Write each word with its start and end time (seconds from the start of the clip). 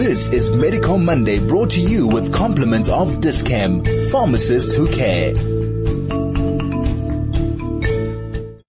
This 0.00 0.32
is 0.32 0.48
Medical 0.48 0.96
Monday 0.96 1.46
brought 1.46 1.72
to 1.72 1.80
you 1.80 2.06
with 2.06 2.32
compliments 2.32 2.88
of 2.88 3.20
Dis-Chem, 3.20 3.84
pharmacists 4.10 4.74
who 4.74 4.88
care. 4.88 5.34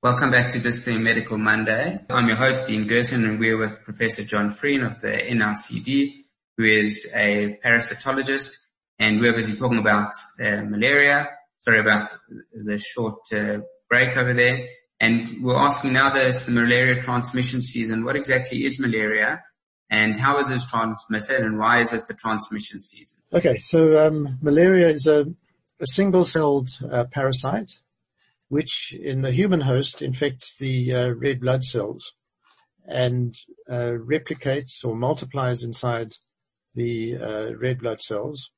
Welcome 0.03 0.31
back 0.31 0.51
to 0.51 0.59
Dis-Chem 0.59 1.01
Medical 1.01 1.37
Monday. 1.37 1.97
I'm 2.09 2.27
your 2.27 2.35
host, 2.35 2.67
Dean 2.67 2.85
Gerson, 2.85 3.23
and 3.23 3.39
we're 3.39 3.57
with 3.57 3.81
Professor 3.85 4.25
John 4.25 4.51
Frean 4.51 4.83
of 4.83 4.99
the 4.99 5.07
NICD, 5.07 6.25
who 6.57 6.65
is 6.65 7.09
a 7.15 7.57
parasitologist, 7.63 8.53
and 8.99 9.21
we're 9.21 9.33
busy 9.33 9.57
talking 9.57 9.79
about 9.79 10.11
uh, 10.43 10.63
malaria. 10.63 11.29
Sorry 11.59 11.79
about 11.79 12.11
the 12.51 12.77
short 12.77 13.21
uh, 13.33 13.59
break 13.89 14.17
over 14.17 14.33
there. 14.33 14.65
And 14.99 15.41
we're 15.41 15.55
asking 15.55 15.93
now 15.93 16.09
that 16.09 16.27
it's 16.27 16.45
the 16.45 16.51
malaria 16.51 17.01
transmission 17.01 17.61
season, 17.61 18.03
what 18.03 18.17
exactly 18.17 18.65
is 18.65 18.81
malaria? 18.81 19.41
And 19.91 20.15
how 20.15 20.37
is 20.37 20.49
it 20.49 20.61
transmitted 20.69 21.41
and 21.41 21.59
why 21.59 21.81
is 21.81 21.91
it 21.91 22.05
the 22.07 22.13
transmission 22.13 22.79
season? 22.79 23.21
Okay, 23.33 23.57
so 23.59 24.07
um, 24.07 24.39
malaria 24.41 24.87
is 24.87 25.05
a, 25.05 25.25
a 25.79 25.85
single-celled 25.85 26.69
uh, 26.89 27.03
parasite 27.11 27.73
which 28.47 28.93
in 28.99 29.21
the 29.21 29.31
human 29.31 29.61
host 29.61 30.01
infects 30.01 30.55
the 30.57 30.93
uh, 30.93 31.09
red 31.09 31.39
blood 31.39 31.63
cells 31.63 32.13
and 32.85 33.35
uh, 33.69 33.93
replicates 34.05 34.83
or 34.83 34.95
multiplies 34.95 35.63
inside 35.63 36.13
the 36.73 37.17
uh, 37.17 37.51
red 37.57 37.79
blood 37.79 38.01
cells 38.01 38.49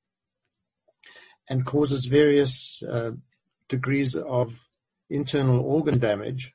and 1.49 1.65
causes 1.65 2.05
various 2.05 2.81
uh, 2.89 3.11
degrees 3.67 4.15
of 4.15 4.59
internal 5.09 5.59
organ 5.59 5.97
damage 5.97 6.53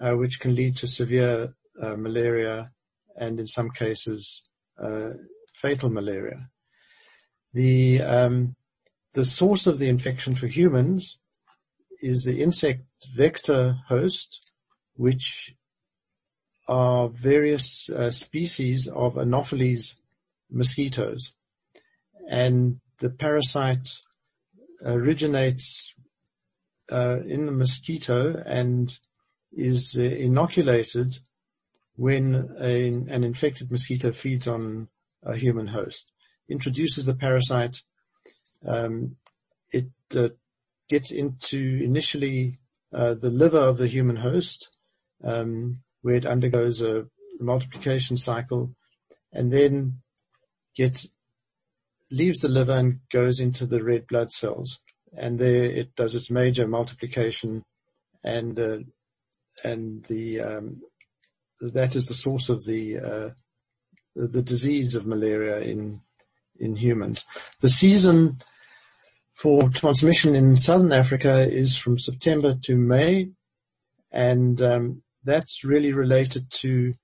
uh, 0.00 0.12
which 0.12 0.40
can 0.40 0.54
lead 0.54 0.76
to 0.76 0.86
severe 0.86 1.54
malaria 1.96 2.66
and 3.18 3.40
in 3.40 3.46
some 3.46 3.70
cases 3.70 4.42
uh, 4.82 5.10
fatal 5.54 5.90
malaria. 5.90 6.50
The 7.52 8.02
um, 8.02 8.56
the 9.14 9.24
source 9.24 9.66
of 9.66 9.78
the 9.78 9.88
infection 9.88 10.34
for 10.34 10.46
humans 10.46 11.18
is 12.02 12.24
the 12.24 12.42
insect 12.42 12.84
vector 13.16 13.76
host, 13.88 14.52
which 14.94 15.54
are 16.68 17.08
various 17.08 17.88
uh, 17.88 18.10
species 18.10 18.86
of 18.88 19.16
Anopheles 19.16 19.96
mosquitoes, 20.50 21.32
and 22.28 22.80
the 22.98 23.10
parasite 23.10 23.88
originates 24.84 25.94
uh, 26.92 27.20
in 27.26 27.46
the 27.46 27.52
mosquito 27.52 28.42
and 28.44 28.98
is 29.52 29.96
uh, 29.98 30.02
inoculated 30.02 31.18
when 31.96 32.54
a, 32.60 32.86
an 32.86 33.24
infected 33.24 33.70
mosquito 33.70 34.12
feeds 34.12 34.46
on 34.46 34.88
a 35.22 35.36
human 35.36 35.68
host. 35.68 36.12
Introduces 36.48 37.06
the 37.06 37.14
parasite. 37.14 37.82
Um, 38.64 39.16
it 39.70 39.90
uh, 40.14 40.28
gets 40.88 41.10
into 41.10 41.80
initially 41.82 42.58
uh, 42.92 43.14
the 43.14 43.30
liver 43.30 43.58
of 43.58 43.78
the 43.78 43.88
human 43.88 44.16
host, 44.16 44.76
um, 45.24 45.74
where 46.02 46.14
it 46.14 46.26
undergoes 46.26 46.80
a 46.80 47.06
multiplication 47.40 48.16
cycle, 48.16 48.74
and 49.32 49.52
then 49.52 50.00
gets 50.76 51.08
leaves 52.10 52.38
the 52.38 52.48
liver 52.48 52.72
and 52.72 53.00
goes 53.10 53.40
into 53.40 53.66
the 53.66 53.82
red 53.82 54.06
blood 54.06 54.30
cells, 54.30 54.78
and 55.16 55.38
there 55.38 55.64
it 55.64 55.96
does 55.96 56.14
its 56.14 56.30
major 56.30 56.68
multiplication, 56.68 57.64
and 58.22 58.58
uh, 58.60 58.78
and 59.64 60.04
the 60.04 60.40
um, 60.40 60.80
that 61.60 61.96
is 61.96 62.06
the 62.06 62.14
source 62.14 62.48
of 62.48 62.64
the 62.64 62.98
uh, 62.98 63.30
the 64.14 64.42
disease 64.42 64.94
of 64.94 65.06
malaria 65.06 65.60
in 65.60 66.00
in 66.58 66.76
humans. 66.76 67.24
The 67.60 67.68
season 67.68 68.40
for 69.34 69.68
transmission 69.68 70.34
in 70.34 70.56
southern 70.56 70.92
Africa 70.92 71.46
is 71.46 71.76
from 71.76 71.98
September 71.98 72.54
to 72.64 72.76
May, 72.76 73.30
and 74.10 74.60
um, 74.62 75.02
that's 75.24 75.64
really 75.64 75.92
related 75.92 76.50
to 76.50 76.94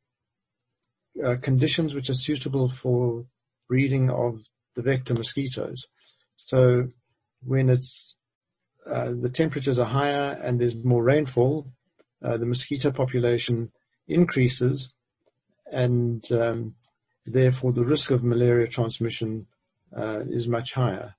uh, 1.22 1.36
conditions 1.42 1.94
which 1.94 2.08
are 2.08 2.14
suitable 2.14 2.68
for 2.70 3.26
breeding 3.68 4.10
of 4.10 4.40
the 4.74 4.82
vector 4.82 5.14
mosquitoes. 5.14 5.86
So 6.36 6.88
when 7.44 7.68
it's 7.68 8.16
uh, 8.86 9.12
the 9.20 9.30
temperatures 9.30 9.78
are 9.78 9.86
higher 9.86 10.38
and 10.42 10.60
there's 10.60 10.76
more 10.76 11.02
rainfall, 11.02 11.66
uh, 12.22 12.36
the 12.36 12.46
mosquito 12.46 12.90
population 12.90 13.70
increases 14.14 14.92
and 15.70 16.30
um, 16.32 16.74
therefore 17.24 17.72
the 17.72 17.84
risk 17.84 18.10
of 18.10 18.22
malaria 18.22 18.66
transmission 18.66 19.46
uh, 19.96 20.20
is 20.28 20.48
much 20.48 20.72
higher. 20.72 21.14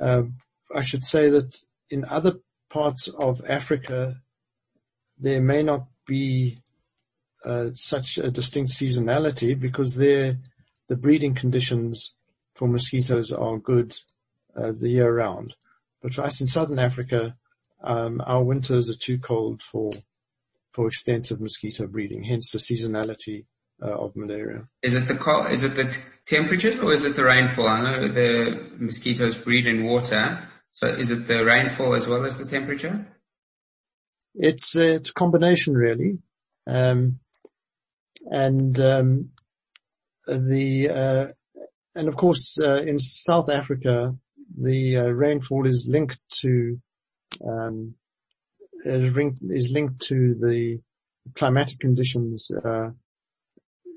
Uh, 0.00 0.22
I 0.74 0.80
should 0.82 1.04
say 1.04 1.28
that 1.30 1.54
in 1.90 2.04
other 2.04 2.34
parts 2.70 3.08
of 3.22 3.42
Africa, 3.48 4.16
there 5.18 5.40
may 5.40 5.62
not 5.62 5.86
be 6.06 6.62
uh, 7.44 7.70
such 7.74 8.18
a 8.18 8.30
distinct 8.30 8.72
seasonality 8.72 9.58
because 9.58 9.94
there 9.94 10.38
the 10.88 10.96
breeding 10.96 11.34
conditions 11.34 12.14
for 12.54 12.68
mosquitoes 12.68 13.30
are 13.30 13.58
good 13.58 13.96
uh, 14.56 14.72
the 14.72 14.88
year 14.88 15.14
round. 15.14 15.54
But 16.02 16.14
for 16.14 16.22
us 16.22 16.40
in 16.40 16.46
southern 16.46 16.78
Africa, 16.78 17.36
um, 17.82 18.20
our 18.26 18.44
winters 18.44 18.90
are 18.90 18.98
too 18.98 19.18
cold 19.18 19.62
for 19.62 19.90
for 20.72 20.86
extensive 20.86 21.40
mosquito 21.40 21.86
breeding, 21.86 22.24
hence 22.24 22.50
the 22.50 22.58
seasonality 22.58 23.46
uh, 23.82 23.90
of 23.90 24.16
malaria. 24.16 24.66
Is 24.82 24.94
it 24.94 25.06
the 25.06 25.14
co- 25.14 25.46
is 25.46 25.62
it 25.62 25.74
the 25.74 25.84
t- 25.84 26.00
temperatures 26.26 26.78
or 26.78 26.92
is 26.92 27.04
it 27.04 27.16
the 27.16 27.24
rainfall? 27.24 27.68
I 27.68 27.82
know 27.82 28.08
the 28.08 28.70
mosquitoes 28.78 29.36
breed 29.36 29.66
in 29.66 29.84
water, 29.84 30.48
so 30.70 30.86
is 30.86 31.10
it 31.10 31.26
the 31.26 31.44
rainfall 31.44 31.94
as 31.94 32.08
well 32.08 32.24
as 32.24 32.38
the 32.38 32.44
temperature? 32.44 33.06
It's 34.34 34.76
uh, 34.76 34.80
it's 34.80 35.10
a 35.10 35.14
combination 35.14 35.74
really, 35.74 36.18
um, 36.66 37.18
and 38.26 38.80
um, 38.80 39.30
the 40.26 40.88
uh, 40.88 41.28
and 41.94 42.08
of 42.08 42.16
course 42.16 42.58
uh, 42.60 42.82
in 42.82 42.98
South 42.98 43.50
Africa 43.50 44.16
the 44.58 44.98
uh, 44.98 45.06
rainfall 45.08 45.66
is 45.66 45.88
linked 45.88 46.18
to 46.40 46.80
um, 47.46 47.94
is 48.84 49.70
linked 49.70 50.00
to 50.02 50.34
the 50.34 50.80
climatic 51.34 51.78
conditions 51.78 52.50
uh, 52.64 52.90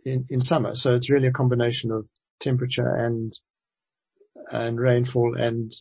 in, 0.05 0.25
in 0.29 0.41
summer. 0.41 0.75
So 0.75 0.95
it's 0.95 1.09
really 1.09 1.27
a 1.27 1.31
combination 1.33 1.91
of 1.91 2.07
temperature 2.39 2.87
and 2.87 3.33
and 4.51 4.79
rainfall 4.79 5.35
and 5.39 5.73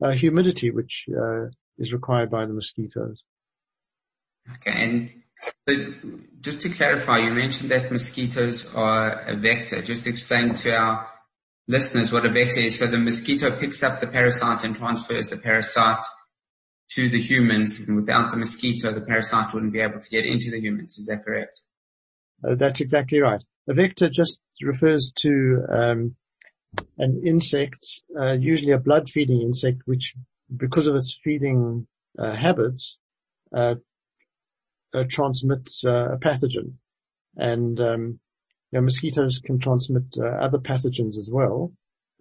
uh, 0.00 0.10
humidity, 0.10 0.70
which 0.70 1.06
uh, 1.10 1.46
is 1.78 1.92
required 1.92 2.30
by 2.30 2.46
the 2.46 2.52
mosquitoes. 2.52 3.24
Okay, 4.54 4.70
and 4.72 5.12
just 6.40 6.60
to 6.62 6.68
clarify, 6.68 7.18
you 7.18 7.32
mentioned 7.32 7.70
that 7.70 7.90
mosquitoes 7.90 8.72
are 8.74 9.22
a 9.26 9.36
vector. 9.36 9.82
Just 9.82 10.06
explain 10.06 10.54
to 10.54 10.76
our 10.76 11.08
listeners 11.66 12.12
what 12.12 12.26
a 12.26 12.28
vector 12.28 12.60
is. 12.60 12.78
So 12.78 12.86
the 12.86 12.98
mosquito 12.98 13.50
picks 13.56 13.82
up 13.82 14.00
the 14.00 14.06
parasite 14.06 14.64
and 14.64 14.76
transfers 14.76 15.28
the 15.28 15.38
parasite 15.38 16.04
to 16.94 17.08
the 17.08 17.20
humans, 17.20 17.80
and 17.80 17.96
without 17.96 18.30
the 18.30 18.36
mosquito, 18.36 18.92
the 18.92 19.00
parasite 19.00 19.52
wouldn't 19.52 19.72
be 19.72 19.80
able 19.80 20.00
to 20.00 20.10
get 20.10 20.24
into 20.26 20.50
the 20.50 20.60
humans. 20.60 20.98
Is 20.98 21.06
that 21.06 21.24
correct? 21.24 21.60
Uh, 22.46 22.54
that's 22.54 22.80
exactly 22.80 23.20
right. 23.20 23.42
A 23.68 23.74
vector 23.74 24.08
just 24.08 24.42
refers 24.60 25.12
to 25.20 25.64
um, 25.68 26.16
an 26.98 27.22
insect, 27.24 27.86
uh, 28.18 28.32
usually 28.32 28.72
a 28.72 28.78
blood-feeding 28.78 29.40
insect, 29.40 29.82
which, 29.84 30.14
because 30.54 30.86
of 30.86 30.96
its 30.96 31.18
feeding 31.22 31.86
uh, 32.18 32.34
habits, 32.34 32.98
uh, 33.56 33.76
uh, 34.94 35.04
transmits 35.08 35.84
uh, 35.86 36.12
a 36.12 36.18
pathogen. 36.18 36.74
And 37.36 37.80
um, 37.80 38.20
you 38.70 38.78
know, 38.78 38.82
mosquitoes 38.82 39.40
can 39.42 39.58
transmit 39.58 40.18
other 40.18 40.58
pathogens 40.58 41.16
as 41.18 41.30
well. 41.32 41.72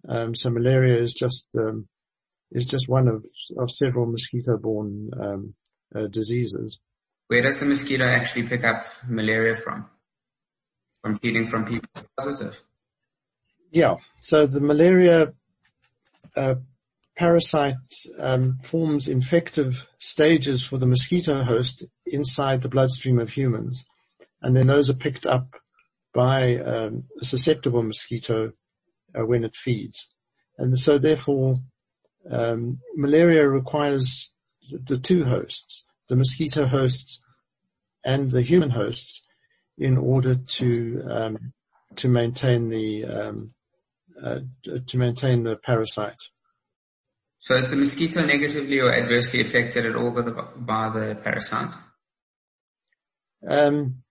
Um, 0.08 0.36
so 0.36 0.50
malaria 0.50 1.02
is 1.02 1.14
just 1.14 1.48
um, 1.58 1.88
is 2.52 2.66
just 2.66 2.90
one 2.90 3.08
of, 3.08 3.26
of 3.58 3.72
several 3.72 4.06
mosquito-borne 4.06 5.10
um, 5.20 5.54
uh, 5.96 6.08
diseases. 6.08 6.78
Where 7.28 7.42
does 7.42 7.60
the 7.60 7.66
mosquito 7.66 8.06
actually 8.06 8.48
pick 8.48 8.64
up 8.64 8.86
malaria 9.08 9.56
from? 9.56 9.86
From 11.02 11.16
feeding 11.16 11.48
from 11.48 11.66
people 11.66 11.90
positive? 12.18 12.62
Yeah. 13.72 13.96
So 14.20 14.46
the 14.46 14.60
malaria 14.60 15.34
uh, 16.36 16.56
parasite 17.16 17.76
um, 18.20 18.58
forms 18.64 19.08
infective 19.08 19.88
stages 20.00 20.64
for 20.64 20.78
the 20.78 20.86
mosquito 20.86 21.44
host 21.44 21.86
inside 22.06 22.62
the 22.62 22.70
bloodstream 22.70 23.20
of 23.20 23.30
humans, 23.30 23.86
and 24.42 24.56
then 24.56 24.68
those 24.68 24.90
are 24.90 24.96
picked 24.96 25.26
up 25.26 25.56
by 26.14 26.58
um, 26.58 27.06
a 27.22 27.26
susceptible 27.26 27.84
mosquito 27.84 28.52
uh, 29.18 29.26
when 29.26 29.44
it 29.44 29.56
feeds, 29.56 30.08
and 30.58 30.78
so 30.78 30.98
therefore 30.98 31.58
um, 32.30 32.80
malaria 32.96 33.48
requires 33.48 34.32
the 34.72 34.98
two 34.98 35.26
hosts, 35.26 35.86
the 36.08 36.16
mosquito 36.16 36.66
hosts 36.66 37.22
and 38.04 38.32
the 38.32 38.42
human 38.42 38.70
hosts, 38.70 39.24
in 39.78 39.98
order 39.98 40.36
to 40.36 41.04
um, 41.10 41.54
to 41.96 42.08
maintain 42.08 42.70
the 42.70 43.06
um, 43.06 43.54
uh, 44.22 44.40
to 44.86 44.98
maintain 44.98 45.44
the 45.44 45.58
parasite. 45.58 46.22
So 47.40 47.56
is 47.56 47.70
the 47.70 47.76
mosquito 47.76 48.24
negatively 48.24 48.80
or 48.80 48.94
adversely 48.94 49.42
affected 49.42 49.88
at 49.88 49.96
all 49.96 50.12
by 50.12 50.22
the, 50.22 50.32
by 50.32 50.90
the 50.90 51.16
parasite? 51.16 51.74
Um, 53.48 54.04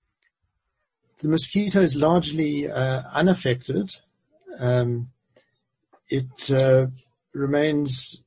the 1.20 1.28
mosquito 1.28 1.80
is 1.80 1.94
largely 1.94 2.68
uh, 2.68 3.02
unaffected. 3.12 3.94
Um, 4.58 5.10
it 6.08 6.50
uh, 6.50 6.88
remains 7.34 8.22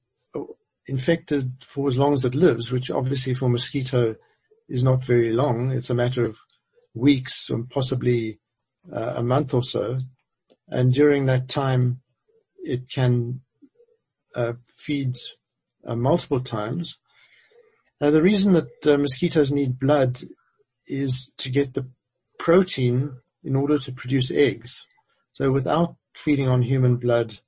infected 0.87 1.53
for 1.65 1.87
as 1.87 1.97
long 1.97 2.13
as 2.13 2.25
it 2.25 2.35
lives, 2.35 2.71
which 2.71 2.91
obviously 2.91 3.33
for 3.33 3.49
mosquito 3.49 4.15
is 4.67 4.83
not 4.83 5.03
very 5.03 5.31
long. 5.33 5.71
It's 5.71 5.89
a 5.89 5.95
matter 5.95 6.23
of 6.23 6.37
weeks 6.93 7.49
and 7.49 7.69
possibly 7.69 8.39
uh, 8.91 9.13
a 9.17 9.23
month 9.23 9.53
or 9.53 9.63
so. 9.63 9.99
And 10.67 10.93
during 10.93 11.25
that 11.25 11.47
time, 11.47 12.01
it 12.57 12.89
can 12.89 13.41
uh, 14.35 14.53
feed 14.77 15.15
uh, 15.85 15.95
multiple 15.95 16.41
times. 16.41 16.97
Now, 18.01 18.11
the 18.11 18.21
reason 18.21 18.53
that 18.53 18.85
uh, 18.85 18.97
mosquitoes 18.97 19.51
need 19.51 19.79
blood 19.79 20.19
is 20.87 21.31
to 21.37 21.49
get 21.49 21.73
the 21.73 21.87
protein 22.39 23.17
in 23.43 23.55
order 23.55 23.77
to 23.79 23.91
produce 23.91 24.31
eggs. 24.31 24.85
So 25.33 25.51
without 25.51 25.95
feeding 26.15 26.47
on 26.47 26.61
human 26.61 26.97
blood 26.97 27.39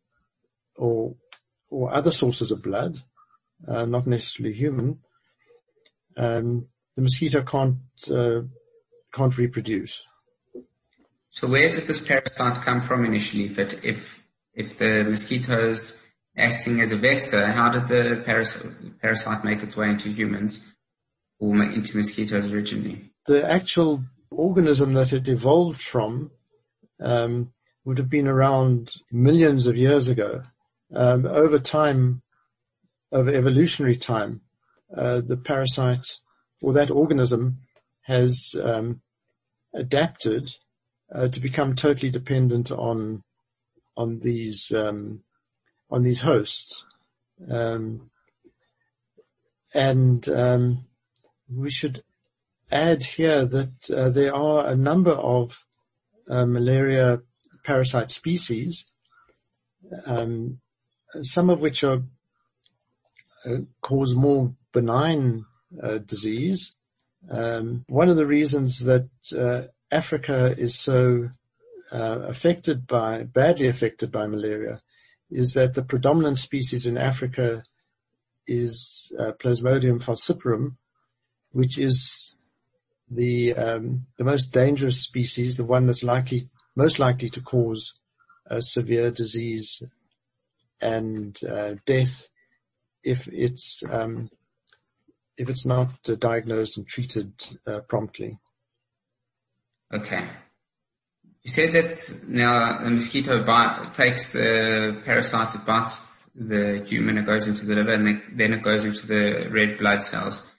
or 0.75 1.15
or 1.75 1.93
other 1.93 2.11
sources 2.11 2.51
of 2.51 2.63
blood, 2.63 3.03
uh, 3.67 3.85
not 3.85 4.07
necessarily 4.07 4.55
human, 4.55 4.99
um, 6.15 6.67
the 6.95 7.01
mosquito 7.01 7.43
can't 7.43 7.77
uh, 8.09 8.41
can't 9.13 9.37
reproduce. 9.37 10.05
So 11.29 11.47
where 11.47 11.71
did 11.73 11.85
this 11.85 11.99
parasite 11.99 12.61
come 12.61 12.79
from 12.79 13.03
initially? 13.03 13.45
If 13.45 13.59
it, 13.59 13.79
if 13.83 14.23
if 14.53 14.77
the 14.77 15.03
mosquitoes 15.03 16.01
acting 16.37 16.79
as 16.79 16.93
a 16.93 16.95
vector, 16.95 17.45
how 17.45 17.69
did 17.69 17.87
the 17.87 18.23
paras- 18.25 18.65
parasite 19.01 19.43
make 19.43 19.61
its 19.61 19.75
way 19.75 19.89
into 19.89 20.09
humans 20.09 20.63
or 21.39 21.61
into 21.61 21.97
mosquitoes 21.97 22.53
originally? 22.53 23.11
The 23.27 23.49
actual 23.49 24.03
organism 24.31 24.93
that 24.93 25.11
it 25.11 25.27
evolved 25.27 25.81
from 25.81 26.31
um, 27.01 27.51
would 27.83 27.97
have 27.97 28.09
been 28.09 28.29
around 28.29 28.93
millions 29.11 29.67
of 29.67 29.75
years 29.75 30.07
ago. 30.07 30.43
Um, 30.93 31.25
over 31.25 31.59
time, 31.59 32.21
over 33.11 33.29
evolutionary 33.29 33.97
time, 33.97 34.41
uh, 34.95 35.21
the 35.21 35.37
parasite 35.37 36.17
or 36.61 36.73
that 36.73 36.91
organism 36.91 37.57
has 38.01 38.55
um, 38.61 39.01
adapted 39.73 40.51
uh, 41.13 41.27
to 41.27 41.39
become 41.39 41.75
totally 41.75 42.09
dependent 42.09 42.71
on 42.71 43.23
on 43.97 44.19
these 44.19 44.71
um, 44.71 45.21
on 45.89 46.03
these 46.03 46.21
hosts, 46.21 46.85
um, 47.49 48.09
and 49.73 50.27
um, 50.29 50.85
we 51.49 51.69
should 51.69 52.03
add 52.71 53.03
here 53.03 53.45
that 53.45 53.91
uh, 53.91 54.09
there 54.09 54.35
are 54.35 54.67
a 54.67 54.75
number 54.75 55.11
of 55.11 55.63
uh, 56.29 56.45
malaria 56.45 57.21
parasite 57.63 58.11
species, 58.11 58.85
um, 60.05 60.59
some 61.21 61.49
of 61.49 61.61
which 61.61 61.83
are 61.83 62.03
uh, 63.45 63.57
cause 63.81 64.15
more 64.15 64.53
benign 64.73 65.45
uh, 65.81 65.99
disease. 65.99 66.75
Um, 67.29 67.85
one 67.87 68.09
of 68.09 68.15
the 68.15 68.25
reasons 68.25 68.79
that 68.79 69.09
uh, 69.37 69.67
Africa 69.91 70.55
is 70.57 70.77
so 70.77 71.29
uh, 71.91 72.19
affected 72.27 72.87
by, 72.87 73.23
badly 73.23 73.67
affected 73.67 74.11
by 74.11 74.25
malaria, 74.25 74.79
is 75.29 75.53
that 75.53 75.73
the 75.73 75.83
predominant 75.83 76.37
species 76.37 76.85
in 76.85 76.97
Africa 76.97 77.63
is 78.47 79.11
Plasmodium 79.17 80.03
falciparum, 80.03 80.77
which 81.51 81.77
is 81.77 82.35
the 83.09 83.53
um, 83.53 84.05
the 84.17 84.23
most 84.23 84.51
dangerous 84.51 85.01
species, 85.01 85.57
the 85.57 85.65
one 85.65 85.87
that's 85.87 86.03
likely 86.03 86.43
most 86.75 86.99
likely 86.99 87.29
to 87.29 87.41
cause 87.41 87.93
a 88.47 88.61
severe 88.61 89.11
disease 89.11 89.81
and 90.81 91.39
uh, 91.43 91.75
death 91.85 92.27
if 93.03 93.27
it's 93.27 93.81
um, 93.91 94.29
if 95.37 95.49
it's 95.49 95.65
not 95.65 95.89
uh, 96.09 96.15
diagnosed 96.15 96.77
and 96.77 96.87
treated 96.87 97.33
uh, 97.67 97.79
promptly. 97.81 98.39
Okay. 99.93 100.25
You 101.43 101.51
said 101.51 101.73
that 101.73 102.27
now 102.27 102.79
a 102.79 102.89
mosquito 102.89 103.43
bite 103.43 103.93
takes 103.93 104.27
the 104.33 105.01
parasite, 105.05 105.53
it 105.53 105.65
bites 105.65 106.29
the 106.33 106.83
human, 106.87 107.19
it 107.19 107.25
goes 107.25 107.47
into 107.47 107.65
the 107.65 107.75
liver, 107.75 107.93
and 107.93 108.21
then 108.33 108.53
it 108.53 108.63
goes 108.63 108.83
into 108.83 109.05
the 109.05 109.47
red 109.51 109.77
blood 109.77 110.01
cells. 110.01 110.51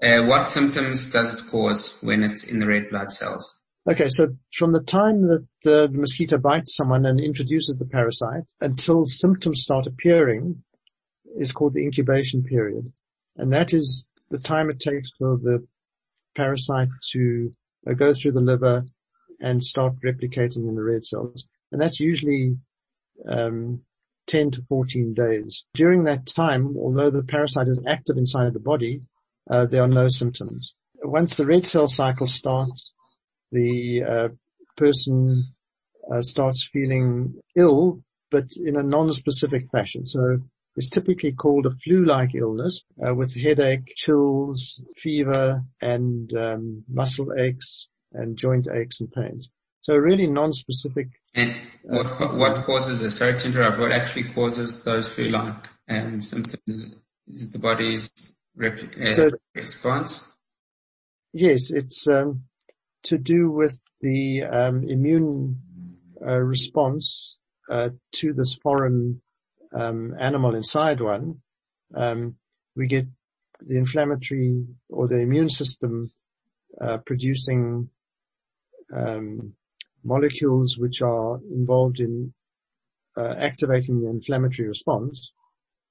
Uh, 0.00 0.22
what 0.22 0.48
symptoms 0.48 1.10
does 1.10 1.34
it 1.34 1.50
cause 1.50 1.98
when 2.00 2.22
it's 2.22 2.44
in 2.44 2.60
the 2.60 2.66
red 2.66 2.88
blood 2.90 3.10
cells? 3.10 3.64
Okay, 3.88 4.10
so 4.10 4.36
from 4.52 4.72
the 4.72 4.80
time 4.80 5.28
that 5.28 5.46
uh, 5.64 5.86
the 5.86 5.98
mosquito 5.98 6.36
bites 6.36 6.76
someone 6.76 7.06
and 7.06 7.18
introduces 7.18 7.78
the 7.78 7.86
parasite 7.86 8.44
until 8.60 9.06
symptoms 9.06 9.62
start 9.62 9.86
appearing 9.86 10.62
is 11.38 11.52
called 11.52 11.72
the 11.72 11.82
incubation 11.82 12.42
period. 12.42 12.92
And 13.36 13.50
that 13.54 13.72
is 13.72 14.10
the 14.30 14.40
time 14.40 14.68
it 14.68 14.78
takes 14.78 15.08
for 15.18 15.38
the 15.38 15.66
parasite 16.36 16.88
to 17.12 17.50
uh, 17.88 17.94
go 17.94 18.12
through 18.12 18.32
the 18.32 18.42
liver 18.42 18.84
and 19.40 19.64
start 19.64 19.94
replicating 20.04 20.68
in 20.68 20.74
the 20.74 20.82
red 20.82 21.06
cells. 21.06 21.46
And 21.72 21.80
that's 21.80 21.98
usually 21.98 22.58
um, 23.26 23.80
10 24.26 24.50
to 24.50 24.62
14 24.68 25.14
days. 25.14 25.64
During 25.72 26.04
that 26.04 26.26
time, 26.26 26.76
although 26.76 27.10
the 27.10 27.22
parasite 27.22 27.68
is 27.68 27.80
active 27.88 28.18
inside 28.18 28.48
of 28.48 28.52
the 28.52 28.60
body, 28.60 29.00
uh, 29.50 29.64
there 29.64 29.82
are 29.82 29.88
no 29.88 30.08
symptoms. 30.08 30.74
Once 31.02 31.38
the 31.38 31.46
red 31.46 31.64
cell 31.64 31.86
cycle 31.86 32.26
starts, 32.26 32.87
the 33.52 34.02
uh, 34.02 34.28
person 34.76 35.42
uh, 36.12 36.22
starts 36.22 36.68
feeling 36.72 37.34
ill, 37.56 38.02
but 38.30 38.44
in 38.56 38.76
a 38.76 38.82
non-specific 38.82 39.70
fashion. 39.70 40.06
So 40.06 40.38
it's 40.76 40.90
typically 40.90 41.32
called 41.32 41.66
a 41.66 41.70
flu-like 41.84 42.34
illness 42.34 42.84
uh, 43.04 43.14
with 43.14 43.34
headache, 43.34 43.92
chills, 43.96 44.82
fever, 44.96 45.62
and 45.80 46.32
um, 46.34 46.84
muscle 46.88 47.32
aches 47.38 47.88
and 48.12 48.36
joint 48.36 48.68
aches 48.72 49.00
and 49.00 49.10
pains. 49.10 49.50
So 49.80 49.94
really 49.94 50.26
non-specific. 50.26 51.08
And 51.34 51.56
what, 51.82 52.06
uh, 52.20 52.28
what 52.28 52.64
causes 52.64 53.02
it? 53.02 53.10
Sorry 53.10 53.38
to 53.38 53.46
interrupt. 53.46 53.78
What 53.78 53.92
actually 53.92 54.24
causes 54.24 54.82
those 54.82 55.08
flu-like 55.08 55.66
um, 55.88 56.20
symptoms? 56.20 56.94
Is 57.26 57.42
it 57.42 57.52
the 57.52 57.58
body's 57.58 58.10
rep- 58.56 58.96
uh, 59.00 59.14
so, 59.14 59.30
response? 59.54 60.34
Yes, 61.32 61.70
it's 61.70 62.08
um, 62.08 62.44
to 63.08 63.18
do 63.18 63.50
with 63.50 63.82
the 64.00 64.42
um, 64.44 64.84
immune 64.88 65.58
uh, 66.20 66.38
response 66.38 67.38
uh, 67.70 67.88
to 68.12 68.32
this 68.34 68.54
foreign 68.62 69.20
um, 69.74 70.14
animal 70.18 70.54
inside 70.54 71.00
one. 71.00 71.40
Um, 71.94 72.36
we 72.76 72.86
get 72.86 73.06
the 73.60 73.78
inflammatory 73.78 74.64
or 74.90 75.08
the 75.08 75.20
immune 75.20 75.48
system 75.48 76.10
uh, 76.80 76.98
producing 76.98 77.88
um, 78.94 79.54
molecules 80.04 80.76
which 80.78 81.00
are 81.00 81.40
involved 81.50 82.00
in 82.00 82.32
uh, 83.16 83.34
activating 83.38 84.02
the 84.02 84.10
inflammatory 84.10 84.68
response, 84.68 85.32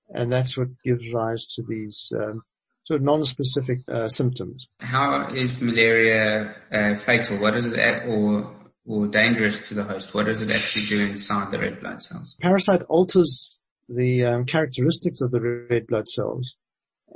and 0.10 0.32
that's 0.32 0.56
what 0.58 0.68
gives 0.84 1.12
rise 1.14 1.46
to 1.48 1.64
these 1.68 2.14
um, 2.16 2.42
sort 2.88 3.02
of 3.02 3.06
non-specific 3.06 3.80
uh, 3.92 4.08
symptoms. 4.08 4.68
How 4.80 5.28
is 5.28 5.62
malaria 5.62 6.56
uh, 6.72 6.96
fatal? 6.96 7.38
What 7.38 7.58
is 7.58 7.66
it, 7.68 7.78
at, 7.78 8.08
or 8.08 8.56
or 8.86 9.06
dangerous 9.08 9.68
to 9.68 9.74
the 9.74 9.84
host? 9.84 10.14
What 10.16 10.28
does 10.28 10.42
it 10.42 10.50
actually 10.50 10.86
do 10.86 11.06
inside 11.12 11.52
the 11.52 11.60
red 11.60 11.82
blood 11.82 12.02
cells? 12.02 12.38
Parasite 12.42 12.84
alters 12.84 13.62
the 13.90 14.24
um, 14.24 14.46
characteristics 14.46 15.20
of 15.22 15.32
the 15.32 15.42
red 15.70 15.88
blood 15.88 16.08
cells 16.08 16.56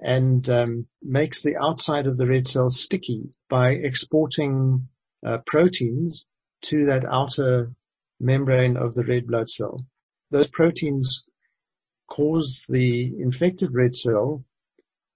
and 0.01 0.50
um, 0.50 0.88
makes 1.01 1.44
the 1.44 1.56
outside 1.56 2.08
of 2.08 2.18
the 2.18 2.28
red 2.28 2.46
cell 2.48 2.70
sticky 2.70 3.30
by 3.50 3.72
exporting 3.72 4.88
uh, 5.25 5.38
proteins 5.46 6.25
to 6.63 6.86
that 6.86 7.06
outer 7.06 7.72
membrane 8.20 8.75
of 8.75 8.94
the 8.94 9.04
red 9.06 9.28
blood 9.28 9.50
cell. 9.50 9.86
Those 10.32 10.48
proteins 10.48 11.25
cause 12.10 12.66
the 12.68 13.13
infected 13.20 13.70
red 13.74 13.96
cell 13.96 14.44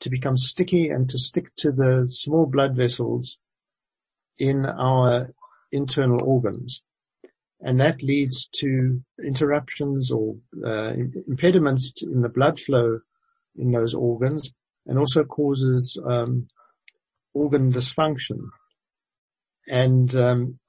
to 0.02 0.10
become 0.10 0.38
sticky 0.38 0.90
and 0.90 1.10
to 1.10 1.18
stick 1.18 1.56
to 1.58 1.72
the 1.72 2.06
small 2.10 2.46
blood 2.46 2.76
vessels 2.76 3.38
in 4.38 4.66
our 4.66 5.34
internal 5.72 6.24
organs. 6.24 6.84
And 7.62 7.80
that 7.80 8.04
leads 8.04 8.48
to 8.60 9.02
interruptions 9.24 10.12
or 10.12 10.36
uh, 10.66 10.94
impediments 11.28 11.94
in 12.02 12.22
the 12.22 12.30
blood 12.30 12.60
flow 12.60 13.00
in 13.56 13.72
those 13.72 13.94
organs 13.94 14.54
and 14.86 15.00
also 15.00 15.24
causes 15.24 15.98
um, 16.06 16.48
organ 17.34 17.72
dysfunction. 17.72 18.50
And 19.68 20.14
um, 20.16 20.60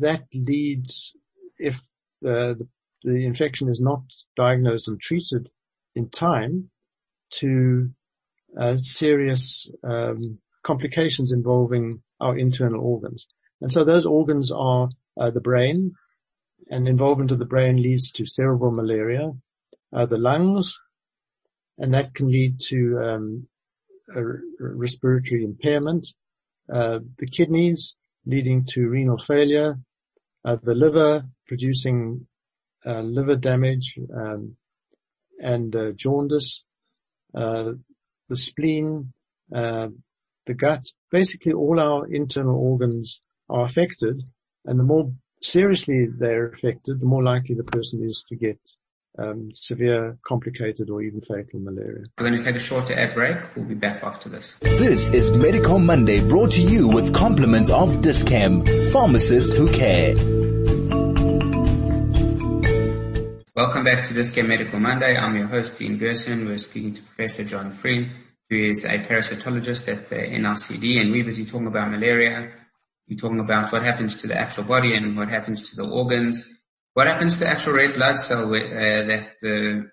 that 0.00 0.24
leads, 0.34 1.14
if 1.58 1.80
the, 2.20 2.56
the 2.58 2.68
the 3.04 3.24
infection 3.26 3.68
is 3.68 3.80
not 3.80 4.02
diagnosed 4.36 4.88
and 4.88 5.00
treated 5.00 5.50
in 5.94 6.08
time 6.08 6.70
to 7.30 7.90
uh, 7.90 7.97
serious 8.76 9.70
um, 9.84 10.38
complications 10.62 11.32
involving 11.32 12.02
our 12.20 12.36
internal 12.36 12.80
organs. 12.84 13.26
And 13.60 13.72
so 13.72 13.84
those 13.84 14.06
organs 14.06 14.52
are 14.52 14.88
uh, 15.18 15.30
the 15.30 15.40
brain, 15.40 15.94
and 16.70 16.86
involvement 16.86 17.32
of 17.32 17.38
the 17.38 17.44
brain 17.44 17.82
leads 17.82 18.10
to 18.12 18.26
cerebral 18.26 18.70
malaria, 18.70 19.32
uh, 19.92 20.06
the 20.06 20.18
lungs, 20.18 20.78
and 21.78 21.94
that 21.94 22.14
can 22.14 22.30
lead 22.30 22.60
to 22.60 22.98
um, 23.02 23.48
respiratory 24.58 25.44
impairment, 25.44 26.08
uh, 26.72 26.98
the 27.18 27.26
kidneys 27.26 27.94
leading 28.26 28.64
to 28.64 28.88
renal 28.88 29.18
failure, 29.18 29.78
uh, 30.44 30.56
the 30.62 30.74
liver 30.74 31.24
producing 31.46 32.26
uh, 32.86 33.00
liver 33.00 33.36
damage 33.36 33.98
um, 34.14 34.56
and 35.40 35.74
uh, 35.74 35.92
jaundice, 35.92 36.64
uh, 37.34 37.72
the 38.28 38.36
spleen, 38.36 39.12
uh, 39.54 39.88
the 40.46 40.54
gut, 40.54 40.84
basically 41.10 41.52
all 41.52 41.78
our 41.78 42.06
internal 42.06 42.56
organs 42.56 43.20
are 43.48 43.64
affected, 43.64 44.22
and 44.64 44.78
the 44.78 44.84
more 44.84 45.12
seriously 45.42 46.06
they're 46.06 46.48
affected, 46.48 47.00
the 47.00 47.06
more 47.06 47.22
likely 47.22 47.54
the 47.54 47.64
person 47.64 48.02
is 48.06 48.24
to 48.28 48.36
get 48.36 48.58
um, 49.18 49.48
severe, 49.52 50.16
complicated, 50.26 50.90
or 50.90 51.02
even 51.02 51.20
fatal 51.20 51.60
malaria. 51.60 52.04
We're 52.18 52.26
going 52.26 52.38
to 52.38 52.44
take 52.44 52.56
a 52.56 52.60
shorter 52.60 52.94
air 52.94 53.12
break. 53.12 53.36
We'll 53.56 53.64
be 53.64 53.74
back 53.74 54.02
after 54.04 54.28
this. 54.28 54.56
This 54.60 55.10
is 55.10 55.30
Medical 55.30 55.78
Monday 55.78 56.26
brought 56.26 56.52
to 56.52 56.60
you 56.60 56.88
with 56.88 57.12
compliments 57.12 57.68
of 57.68 58.00
Dis-Chem, 58.00 58.64
pharmacists 58.92 59.56
who 59.56 59.68
care. 59.68 60.14
Welcome 63.58 63.82
back 63.82 64.04
to 64.04 64.14
Dis-Chem 64.14 64.46
Medical 64.46 64.78
Monday. 64.78 65.16
I'm 65.16 65.36
your 65.36 65.48
host, 65.48 65.78
Dean 65.78 65.98
Gerson. 65.98 66.46
We're 66.46 66.58
speaking 66.58 66.94
to 66.94 67.02
Professor 67.02 67.42
John 67.42 67.72
Frean, 67.72 68.12
who 68.48 68.56
is 68.56 68.84
a 68.84 69.00
parasitologist 69.00 69.92
at 69.92 70.06
the 70.06 70.14
NICD, 70.14 71.00
and 71.00 71.10
we're 71.10 71.24
busy 71.24 71.44
talking 71.44 71.66
about 71.66 71.90
malaria. 71.90 72.52
We're 73.08 73.16
talking 73.16 73.40
about 73.40 73.72
what 73.72 73.82
happens 73.82 74.20
to 74.20 74.28
the 74.28 74.38
actual 74.38 74.62
body 74.62 74.94
and 74.94 75.16
what 75.16 75.28
happens 75.28 75.70
to 75.70 75.82
the 75.82 75.88
organs 75.88 76.46
what 76.94 77.08
happens 77.08 77.34
to 77.34 77.40
the 77.40 77.48
actual 77.48 77.72
red 77.74 77.94
blood 77.94 78.20
cell 78.20 78.46
uh, 78.54 78.58
that 78.58 79.32
the 79.42 79.90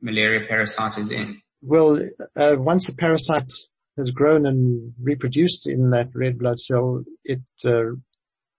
malaria 0.00 0.46
parasite 0.46 0.96
is 0.96 1.10
in? 1.10 1.40
Well, 1.60 2.00
uh, 2.34 2.56
once 2.58 2.86
the 2.86 2.94
parasite 2.94 3.52
has 3.98 4.10
grown 4.10 4.46
and 4.46 4.94
reproduced 5.02 5.68
in 5.68 5.90
that 5.90 6.08
red 6.14 6.38
blood 6.38 6.58
cell, 6.58 7.04
it 7.24 7.42
uh, 7.64 7.92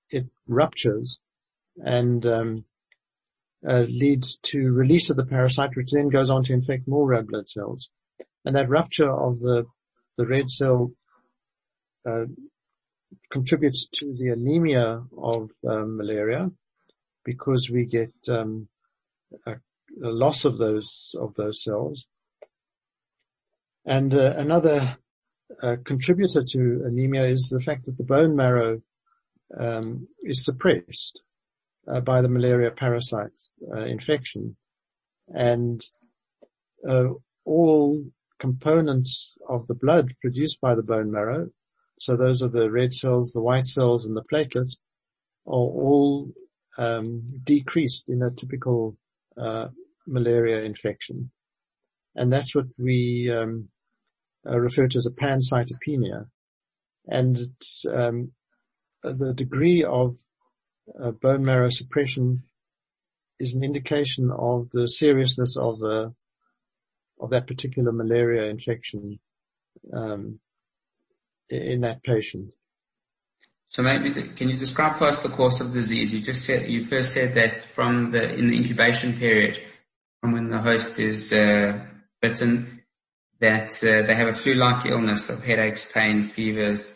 it 0.09 0.27
ruptures 0.47 1.19
and 1.77 2.23
um, 2.25 2.65
uh, 3.67 3.85
leads 3.87 4.37
to 4.37 4.73
release 4.73 5.09
of 5.09 5.17
the 5.17 5.25
parasite, 5.25 5.75
which 5.75 5.91
then 5.91 6.09
goes 6.09 6.29
on 6.29 6.43
to 6.43 6.53
infect 6.53 6.87
more 6.87 7.07
red 7.07 7.27
blood 7.27 7.47
cells. 7.47 7.89
And 8.45 8.55
that 8.55 8.69
rupture 8.69 9.11
of 9.11 9.39
the 9.39 9.65
the 10.17 10.27
red 10.27 10.49
cell 10.49 10.91
uh, 12.07 12.25
contributes 13.31 13.87
to 13.87 14.13
the 14.13 14.29
anemia 14.29 15.01
of 15.17 15.49
um, 15.67 15.97
malaria 15.97 16.43
because 17.23 17.69
we 17.71 17.85
get 17.85 18.13
um, 18.29 18.67
a, 19.47 19.53
a, 19.53 19.57
loss 20.11 20.45
of 20.45 20.57
those 20.57 21.15
of 21.19 21.33
those 21.35 21.63
cells. 21.63 22.05
And 23.85 24.13
uh, 24.13 24.33
another 24.37 24.97
uh, 25.61 25.77
contributor 25.83 26.43
to 26.43 26.83
anemia 26.85 27.25
is 27.25 27.49
the 27.49 27.61
fact 27.61 27.85
that 27.85 27.97
the 27.97 28.03
bone 28.03 28.35
marrow 28.35 28.81
um, 29.57 30.07
is 30.21 30.43
suppressed 30.43 31.21
uh, 31.91 31.99
by 31.99 32.21
the 32.21 32.29
malaria 32.29 32.71
parasite 32.71 33.39
uh, 33.75 33.81
infection, 33.81 34.55
and 35.29 35.85
uh, 36.87 37.09
all 37.45 38.03
components 38.39 39.33
of 39.49 39.67
the 39.67 39.75
blood 39.75 40.13
produced 40.21 40.59
by 40.61 40.75
the 40.75 40.83
bone 40.83 41.11
marrow, 41.11 41.49
so 41.99 42.15
those 42.15 42.41
are 42.41 42.49
the 42.49 42.69
red 42.69 42.93
cells, 42.93 43.31
the 43.31 43.41
white 43.41 43.67
cells, 43.67 44.05
and 44.05 44.15
the 44.15 44.23
platelets, 44.31 44.77
are 45.45 45.53
all 45.53 46.31
um, 46.77 47.21
decreased 47.43 48.09
in 48.09 48.21
a 48.21 48.31
typical 48.31 48.97
uh, 49.37 49.67
malaria 50.07 50.61
infection, 50.63 51.31
and 52.15 52.31
that's 52.31 52.53
what 52.55 52.65
we 52.77 53.31
um, 53.31 53.69
uh, 54.45 54.59
refer 54.59 54.87
to 54.87 54.97
as 54.97 55.05
a 55.05 55.11
pancytopenia. 55.11 56.25
And 57.07 57.37
um, 57.91 58.31
the 59.03 59.33
degree 59.33 59.83
of 59.83 60.17
uh, 61.01 61.11
bone 61.11 61.43
marrow 61.43 61.69
suppression 61.69 62.43
is 63.39 63.53
an 63.53 63.63
indication 63.63 64.31
of 64.31 64.69
the 64.71 64.87
seriousness 64.87 65.57
of 65.57 65.79
the 65.79 66.13
of 67.19 67.29
that 67.29 67.47
particular 67.47 67.91
malaria 67.91 68.49
infection 68.49 69.19
um, 69.93 70.39
in 71.49 71.81
that 71.81 72.03
patient. 72.03 72.51
So 73.67 73.81
maybe 73.81 74.11
can 74.11 74.49
you 74.49 74.57
describe 74.57 75.01
us 75.01 75.23
the 75.23 75.29
course 75.29 75.59
of 75.59 75.73
the 75.73 75.79
disease? 75.79 76.13
You 76.13 76.21
just 76.21 76.45
said 76.45 76.69
you 76.69 76.83
first 76.83 77.11
said 77.11 77.33
that 77.35 77.65
from 77.65 78.11
the 78.11 78.33
in 78.33 78.47
the 78.47 78.57
incubation 78.57 79.13
period, 79.13 79.59
from 80.21 80.33
when 80.33 80.49
the 80.49 80.59
host 80.59 80.99
is 80.99 81.33
uh, 81.33 81.79
bitten, 82.21 82.83
that 83.39 83.71
uh, 83.83 84.05
they 84.05 84.15
have 84.15 84.27
a 84.27 84.33
flu-like 84.33 84.85
illness 84.85 85.29
of 85.29 85.43
headaches, 85.43 85.89
pain, 85.91 86.23
fevers. 86.23 86.89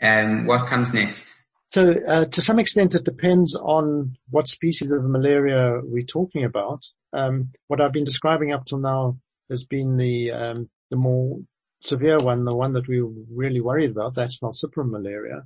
And 0.00 0.46
what 0.46 0.66
comes 0.66 0.92
next? 0.92 1.34
So 1.68 1.94
uh, 2.06 2.24
to 2.24 2.40
some 2.40 2.58
extent, 2.58 2.94
it 2.94 3.04
depends 3.04 3.54
on 3.54 4.16
what 4.30 4.48
species 4.48 4.90
of 4.90 5.04
malaria 5.04 5.80
we're 5.84 6.04
talking 6.04 6.44
about. 6.44 6.82
Um, 7.12 7.50
what 7.66 7.80
I've 7.80 7.92
been 7.92 8.04
describing 8.04 8.52
up 8.52 8.64
till 8.64 8.78
now 8.78 9.18
has 9.50 9.64
been 9.64 9.96
the 9.96 10.32
um, 10.32 10.70
the 10.90 10.96
more 10.96 11.40
severe 11.80 12.16
one, 12.22 12.44
the 12.44 12.54
one 12.54 12.72
that 12.72 12.88
we 12.88 13.00
are 13.00 13.10
really 13.30 13.60
worried 13.60 13.90
about. 13.90 14.14
That's 14.14 14.38
falciparum 14.38 14.90
malaria 14.90 15.42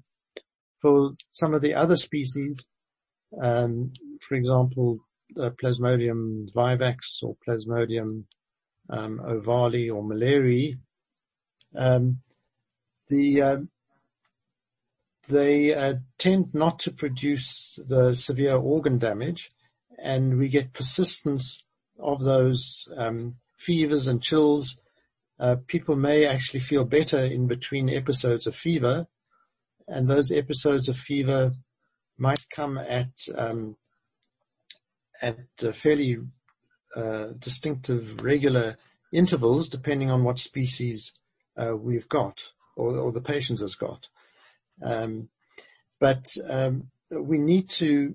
for 0.82 1.12
some 1.30 1.54
of 1.54 1.62
the 1.62 1.74
other 1.74 1.96
species, 1.96 2.66
um, 3.40 3.92
for 4.20 4.34
example, 4.34 4.98
uh, 5.40 5.50
Plasmodium 5.50 6.52
vivax 6.52 7.22
or 7.22 7.36
Plasmodium 7.46 8.24
um, 8.90 9.20
ovale 9.20 9.94
or 9.94 10.02
malariae, 10.02 10.76
um, 11.76 12.18
the 13.08 13.40
uh, 13.40 13.56
they 15.28 15.74
uh, 15.74 15.94
tend 16.18 16.52
not 16.52 16.78
to 16.80 16.90
produce 16.90 17.78
the 17.86 18.14
severe 18.14 18.56
organ 18.56 18.98
damage, 18.98 19.50
and 19.98 20.38
we 20.38 20.48
get 20.48 20.72
persistence 20.72 21.64
of 21.98 22.22
those 22.22 22.88
um, 22.96 23.36
fevers 23.56 24.08
and 24.08 24.22
chills. 24.22 24.80
Uh, 25.38 25.56
people 25.66 25.96
may 25.96 26.26
actually 26.26 26.60
feel 26.60 26.84
better 26.84 27.18
in 27.18 27.46
between 27.46 27.88
episodes 27.88 28.46
of 28.46 28.56
fever, 28.56 29.06
and 29.86 30.08
those 30.08 30.32
episodes 30.32 30.88
of 30.88 30.96
fever 30.96 31.52
might 32.18 32.44
come 32.54 32.78
at 32.78 33.12
um, 33.36 33.76
at 35.20 35.38
fairly 35.72 36.18
uh, 36.96 37.28
distinctive 37.38 38.20
regular 38.22 38.76
intervals, 39.12 39.68
depending 39.68 40.10
on 40.10 40.24
what 40.24 40.38
species 40.38 41.12
uh, 41.56 41.76
we've 41.76 42.08
got 42.08 42.44
or, 42.76 42.96
or, 42.96 43.12
the 43.12 43.20
patient 43.20 43.60
has 43.60 43.74
got. 43.74 44.08
Um, 44.82 45.28
but 46.00 46.34
um, 46.48 46.88
we 47.10 47.38
need 47.38 47.68
to 47.70 48.14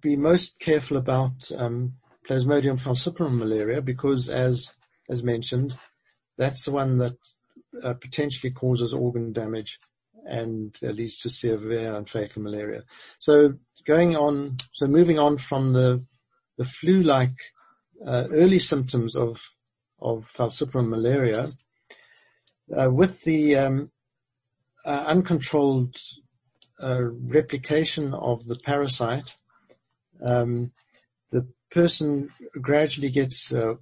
be 0.00 0.16
most 0.16 0.58
careful 0.58 0.96
about 0.96 1.50
um, 1.56 1.94
Plasmodium 2.28 2.80
falciparum 2.80 3.36
malaria 3.36 3.82
because, 3.82 4.28
as 4.28 4.70
as 5.10 5.22
mentioned, 5.22 5.76
that's 6.38 6.64
the 6.64 6.70
one 6.70 6.98
that 6.98 7.16
uh, 7.82 7.94
potentially 7.94 8.52
causes 8.52 8.94
organ 8.94 9.32
damage 9.32 9.78
and 10.24 10.76
leads 10.82 11.18
to 11.18 11.30
severe 11.30 11.94
and 11.94 12.08
fatal 12.08 12.42
malaria. 12.42 12.84
So 13.18 13.54
going 13.84 14.16
on, 14.16 14.56
so 14.72 14.86
moving 14.86 15.18
on 15.18 15.38
from 15.38 15.72
the 15.72 16.04
the 16.58 16.64
flu-like 16.64 17.36
uh, 18.06 18.24
early 18.30 18.58
symptoms 18.58 19.16
of 19.16 19.42
of 20.00 20.30
falciparum 20.36 20.88
malaria, 20.88 21.48
uh, 22.76 22.90
with 22.90 23.22
the 23.22 23.56
uh, 23.56 23.80
uncontrolled 24.90 25.96
uh, 26.82 27.02
replication 27.02 28.14
of 28.14 28.46
the 28.46 28.56
parasite, 28.56 29.36
um, 30.24 30.72
the 31.30 31.46
person 31.70 32.28
gradually 32.60 33.10
gets, 33.10 33.52
uh, 33.52 33.74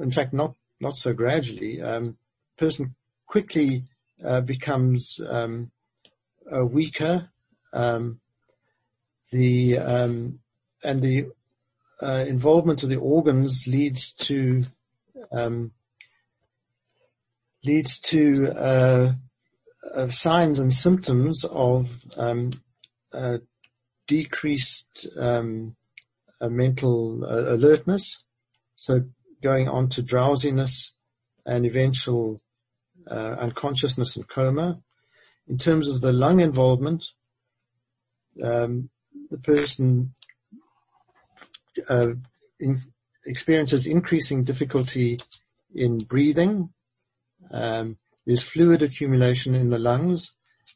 in 0.00 0.10
fact, 0.10 0.32
not 0.32 0.54
not 0.80 0.96
so 0.96 1.12
gradually, 1.12 1.82
um, 1.82 2.16
person 2.56 2.94
quickly 3.26 3.84
uh, 4.24 4.40
becomes 4.40 5.20
um, 5.28 5.70
uh, 6.54 6.64
weaker. 6.64 7.30
Um, 7.72 8.20
the 9.30 9.78
um, 9.78 10.38
and 10.84 11.02
the 11.02 11.26
uh, 12.02 12.24
involvement 12.28 12.82
of 12.82 12.88
the 12.88 12.96
organs 12.96 13.66
leads 13.66 14.12
to 14.12 14.62
um, 15.32 15.72
leads 17.64 18.00
to 18.00 19.16
uh, 19.94 20.08
signs 20.08 20.58
and 20.58 20.72
symptoms 20.72 21.44
of 21.44 21.90
um, 22.16 22.52
decreased 24.06 25.06
a 26.40 26.48
mental 26.48 27.24
uh, 27.24 27.54
alertness, 27.54 28.24
so 28.76 29.02
going 29.42 29.68
on 29.68 29.88
to 29.88 30.02
drowsiness 30.02 30.94
and 31.44 31.66
eventual 31.66 32.40
uh, 33.10 33.36
unconsciousness 33.38 34.16
and 34.16 34.28
coma. 34.28 34.80
In 35.48 35.58
terms 35.58 35.88
of 35.88 36.00
the 36.00 36.12
lung 36.12 36.40
involvement, 36.40 37.04
um, 38.42 38.90
the 39.30 39.38
person 39.38 40.14
uh, 41.88 42.12
in, 42.60 42.80
experiences 43.24 43.86
increasing 43.86 44.44
difficulty 44.44 45.18
in 45.74 45.98
breathing. 45.98 46.70
Um, 47.50 47.96
there's 48.28 48.42
fluid 48.42 48.82
accumulation 48.82 49.54
in 49.54 49.70
the 49.70 49.78
lungs, 49.78 50.32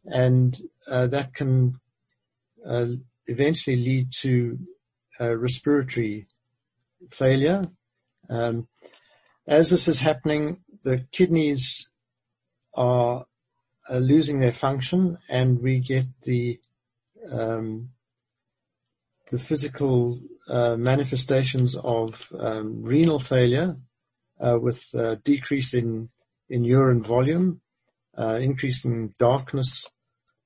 and 0.07 0.59
uh, 0.91 1.07
that 1.09 1.35
can 1.35 1.79
uh, 2.67 2.87
eventually 3.27 3.77
lead 3.77 4.11
to 4.11 4.59
uh, 5.21 5.37
respiratory 5.37 6.29
failure. 7.11 7.63
Um, 8.31 8.69
as 9.47 9.69
this 9.69 9.87
is 9.87 9.99
happening, 9.99 10.63
the 10.83 11.05
kidneys 11.13 11.91
are, 12.73 13.27
are 13.91 14.01
losing 14.01 14.41
their 14.41 14.55
function, 14.55 15.19
and 15.29 15.61
we 15.61 15.79
get 15.81 16.07
the 16.23 16.59
um, 17.31 17.91
the 19.31 19.39
physical 19.39 20.21
uh, 20.49 20.77
manifestations 20.77 21.77
of 21.77 22.33
um, 22.39 22.83
renal 22.83 23.19
failure 23.19 23.77
uh, 24.41 24.59
with 24.59 24.87
uh, 24.95 25.17
decrease 25.23 25.75
in 25.75 26.09
in 26.53 26.65
urine 26.65 27.03
volume, 27.03 27.61
uh, 28.17 28.39
increase 28.41 28.85
in 28.85 29.11
darkness 29.19 29.87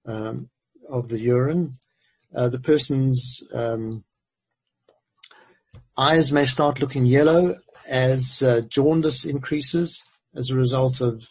um, 0.06 0.48
of 0.88 1.08
the 1.08 1.18
urine. 1.18 1.75
Uh, 2.34 2.48
the 2.48 2.60
person's 2.60 3.42
um, 3.52 4.04
eyes 5.98 6.30
may 6.30 6.46
start 6.46 6.80
looking 6.80 7.06
yellow 7.06 7.56
as 7.88 8.40
uh, 8.42 8.60
jaundice 8.68 9.25
increases 9.25 10.02
as 10.34 10.48
a 10.48 10.54
result 10.54 11.00
of 11.00 11.22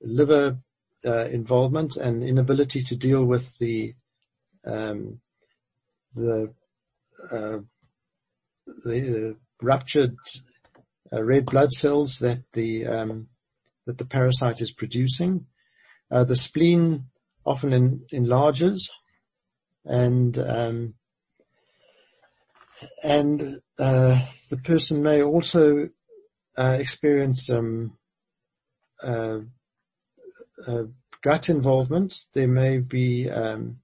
liver 0.00 0.58
involvement 1.04 1.96
and 1.96 2.22
inability 2.22 2.82
to 2.82 2.96
deal 2.96 3.24
with 3.24 3.56
the 3.58 3.94
um, 4.66 5.20
the 6.14 6.52
uh, 7.30 7.58
the 8.84 9.36
ruptured 9.60 10.16
uh, 10.36 10.53
red 11.22 11.46
blood 11.46 11.72
cells 11.72 12.18
that 12.18 12.42
the 12.52 12.86
um, 12.86 13.28
that 13.86 13.98
the 13.98 14.06
parasite 14.06 14.60
is 14.60 14.72
producing. 14.72 15.46
Uh, 16.10 16.24
the 16.24 16.36
spleen 16.36 17.06
often 17.44 18.04
enlarges, 18.12 18.90
and 19.84 20.38
um, 20.38 20.94
and 23.02 23.60
uh, 23.78 24.24
the 24.50 24.56
person 24.56 25.02
may 25.02 25.22
also 25.22 25.90
uh, 26.56 26.76
experience 26.78 27.50
um, 27.50 27.98
uh, 29.02 29.40
gut 31.22 31.48
involvement. 31.48 32.16
There 32.32 32.48
may 32.48 32.78
be 32.78 33.30
um, 33.30 33.80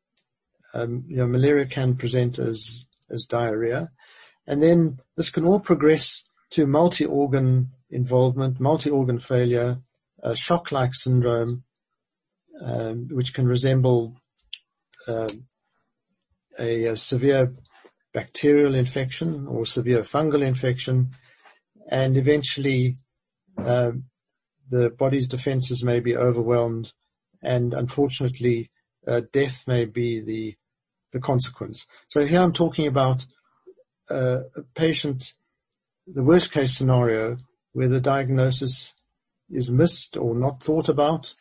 um, 0.72 1.04
you 1.08 1.16
know, 1.16 1.26
malaria 1.26 1.66
can 1.66 1.96
present 1.96 2.38
as, 2.38 2.87
as 3.10 3.25
diarrhea. 3.25 3.90
And 4.46 4.62
then 4.62 5.00
this 5.16 5.30
can 5.30 5.44
all 5.44 5.60
progress 5.60 6.25
to 6.50 6.66
multi-organ 6.66 7.71
involvement, 7.90 8.61
multi-organ 8.61 9.19
failure, 9.19 9.78
uh, 10.23 10.35
shock-like 10.35 10.95
syndrome, 10.95 11.64
um, 12.61 13.09
which 13.11 13.33
can 13.33 13.47
resemble 13.47 14.16
uh, 15.09 15.28
a, 16.59 16.87
a, 16.87 16.97
severe 16.97 17.54
bacterial 18.12 18.75
infection 18.75 19.47
or 19.47 19.64
severe 19.64 20.02
fungal 20.02 20.42
infection, 20.42 21.11
and 21.88 22.17
eventually 22.17 22.97
uh, 23.58 23.93
the 24.69 24.91
body's 24.91 25.28
defenses 25.28 25.82
may 25.82 26.00
be 26.00 26.17
overwhelmed, 26.17 26.93
and 27.43 27.73
unfortunately, 27.73 28.71
uh, 29.06 29.23
death 29.32 29.65
may 29.67 29.84
be 29.84 30.21
the 30.21 30.56
the 31.13 31.21
consequence. 31.21 31.86
So 32.08 32.25
here 32.25 32.41
I'm 32.41 32.52
talking 32.52 32.86
about 32.86 33.26
uh, 34.08 34.43
a 34.56 34.63
patient, 34.75 35.32
the 36.06 36.25
worst 36.25 36.52
case 36.52 36.76
scenario 36.76 37.36
where 37.73 37.89
the 37.89 38.00
diagnosis 38.00 38.95
is 39.50 39.71
missed 39.71 40.17
or 40.17 40.34
not 40.34 40.63
thought 40.63 40.89
about, 40.89 41.34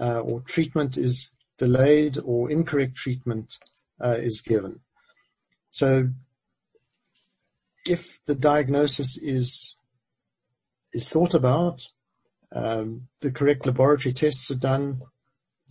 uh, 0.00 0.20
or 0.20 0.40
treatment 0.40 0.96
is 0.96 1.34
delayed 1.58 2.18
or 2.24 2.50
incorrect 2.50 2.96
treatment 2.96 3.54
uh, 4.00 4.16
is 4.18 4.40
given. 4.40 4.80
So 5.70 6.08
if 7.88 8.24
the 8.24 8.34
diagnosis 8.34 9.16
is 9.18 9.76
is 10.92 11.08
thought 11.08 11.34
about, 11.34 11.82
um, 12.52 13.08
the 13.20 13.32
correct 13.32 13.66
laboratory 13.66 14.12
tests 14.12 14.48
are 14.50 14.56
done, 14.56 15.00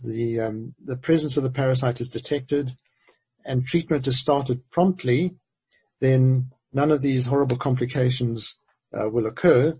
the 0.02 0.40
um, 0.40 0.74
the 0.82 0.96
presence 0.96 1.36
of 1.36 1.42
the 1.42 1.50
parasite 1.50 2.00
is 2.00 2.08
detected, 2.08 2.72
and 3.44 3.66
treatment 3.66 4.06
is 4.06 4.20
started 4.20 4.70
promptly, 4.70 5.36
then 6.00 6.50
none 6.74 6.90
of 6.90 7.00
these 7.00 7.26
horrible 7.26 7.56
complications 7.56 8.56
uh, 8.92 9.08
will 9.08 9.26
occur, 9.26 9.74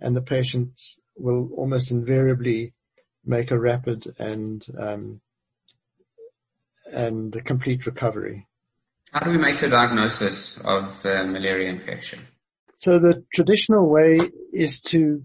and 0.00 0.14
the 0.14 0.22
patient 0.22 0.80
will 1.16 1.50
almost 1.56 1.90
invariably 1.90 2.74
make 3.24 3.50
a 3.50 3.58
rapid 3.58 4.12
and 4.18 4.66
um, 4.78 5.20
and 6.92 7.36
a 7.36 7.42
complete 7.42 7.86
recovery. 7.86 8.46
How 9.12 9.20
do 9.20 9.30
we 9.30 9.38
make 9.38 9.58
the 9.58 9.68
diagnosis 9.68 10.58
of 10.58 11.04
uh, 11.06 11.24
malaria 11.24 11.68
infection? 11.68 12.20
So 12.76 12.98
the 12.98 13.24
traditional 13.32 13.88
way 13.88 14.18
is 14.52 14.80
to 14.92 15.24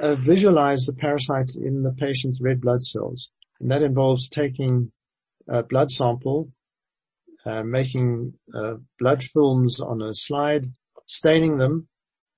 uh, 0.00 0.14
visualize 0.14 0.84
the 0.86 0.92
parasites 0.92 1.56
in 1.56 1.82
the 1.82 1.92
patient's 1.92 2.40
red 2.40 2.60
blood 2.60 2.84
cells, 2.84 3.30
and 3.60 3.70
that 3.70 3.82
involves 3.82 4.28
taking 4.28 4.92
a 5.48 5.62
blood 5.62 5.90
sample 5.90 6.50
uh, 7.44 7.62
making 7.62 8.34
uh, 8.54 8.74
blood 8.98 9.22
films 9.22 9.80
on 9.80 10.02
a 10.02 10.14
slide, 10.14 10.66
staining 11.06 11.58
them 11.58 11.88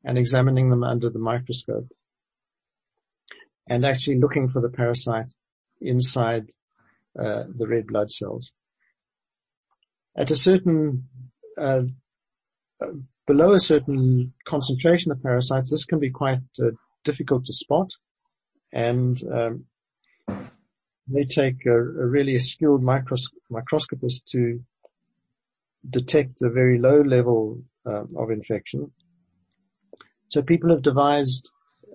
and 0.04 0.18
examining 0.18 0.70
them 0.70 0.82
under 0.82 1.10
the 1.10 1.18
microscope 1.18 1.88
and 3.68 3.84
actually 3.84 4.18
looking 4.18 4.48
for 4.48 4.60
the 4.60 4.68
parasite 4.68 5.26
inside 5.80 6.50
uh, 7.18 7.44
the 7.56 7.66
red 7.66 7.86
blood 7.86 8.10
cells. 8.10 8.52
At 10.16 10.30
a 10.30 10.36
certain, 10.36 11.08
uh, 11.58 11.82
uh, 12.82 12.88
below 13.26 13.52
a 13.52 13.60
certain 13.60 14.32
concentration 14.46 15.10
of 15.12 15.22
parasites, 15.22 15.70
this 15.70 15.84
can 15.84 15.98
be 15.98 16.10
quite 16.10 16.40
difficult 17.04 17.44
to 17.46 17.52
spot 17.52 17.90
and 18.72 19.20
um, 19.32 19.64
they 21.06 21.24
take 21.24 21.66
a, 21.66 21.74
a 21.74 22.06
really 22.06 22.38
skilled 22.38 22.82
micros- 22.82 23.32
microscopist 23.50 24.26
to 24.28 24.60
detect 25.88 26.42
a 26.42 26.50
very 26.50 26.78
low 26.78 27.00
level 27.02 27.62
uh, 27.86 28.04
of 28.16 28.30
infection. 28.30 28.92
So 30.28 30.42
people 30.42 30.70
have 30.70 30.82
devised 30.82 31.48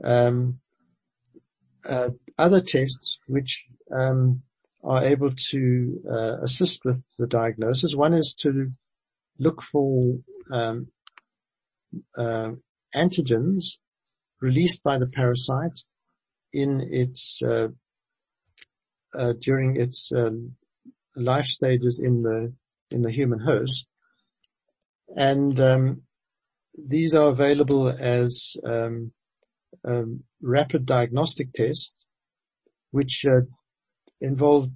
um, 0.04 0.60
uh, 1.88 2.10
other 2.38 2.62
tests 2.62 3.20
which 3.28 3.66
um, 3.92 4.44
are 4.84 5.04
able 5.04 5.32
to 5.52 6.02
uh, 6.10 6.42
assist 6.42 6.86
with 6.86 7.02
the 7.18 7.28
diagnosis. 7.28 7.96
One 7.96 8.14
is 8.14 8.34
to 8.42 8.72
look 9.38 9.62
for 9.62 10.02
um, 10.52 10.88
uh, 12.18 12.52
antigens 12.96 13.78
released 14.42 14.84
by 14.84 14.98
the 14.98 15.08
parasite 15.08 15.82
in 16.54 16.88
its 16.92 17.42
uh, 17.44 17.68
uh, 19.14 19.34
during 19.40 19.76
its 19.76 20.12
um, 20.16 20.56
life 21.16 21.46
stages 21.46 22.00
in 22.00 22.22
the 22.22 22.54
in 22.92 23.02
the 23.02 23.12
human 23.12 23.40
host. 23.40 23.88
And 25.16 25.60
um, 25.60 26.02
these 26.78 27.14
are 27.14 27.30
available 27.30 27.90
as 27.90 28.56
um, 28.66 29.12
um, 29.88 30.24
rapid 30.42 30.86
diagnostic 30.86 31.54
tests, 31.54 32.06
which 32.92 33.26
uh, 33.26 33.42
involve 34.22 34.70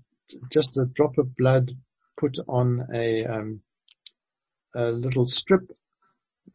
just 0.52 0.78
a 0.78 0.86
drop 0.86 1.18
of 1.18 1.36
blood 1.36 1.72
put 2.18 2.38
on 2.48 2.88
a, 2.94 3.26
um, 3.26 3.62
a 4.76 4.86
little 4.86 5.26
strip, 5.26 5.72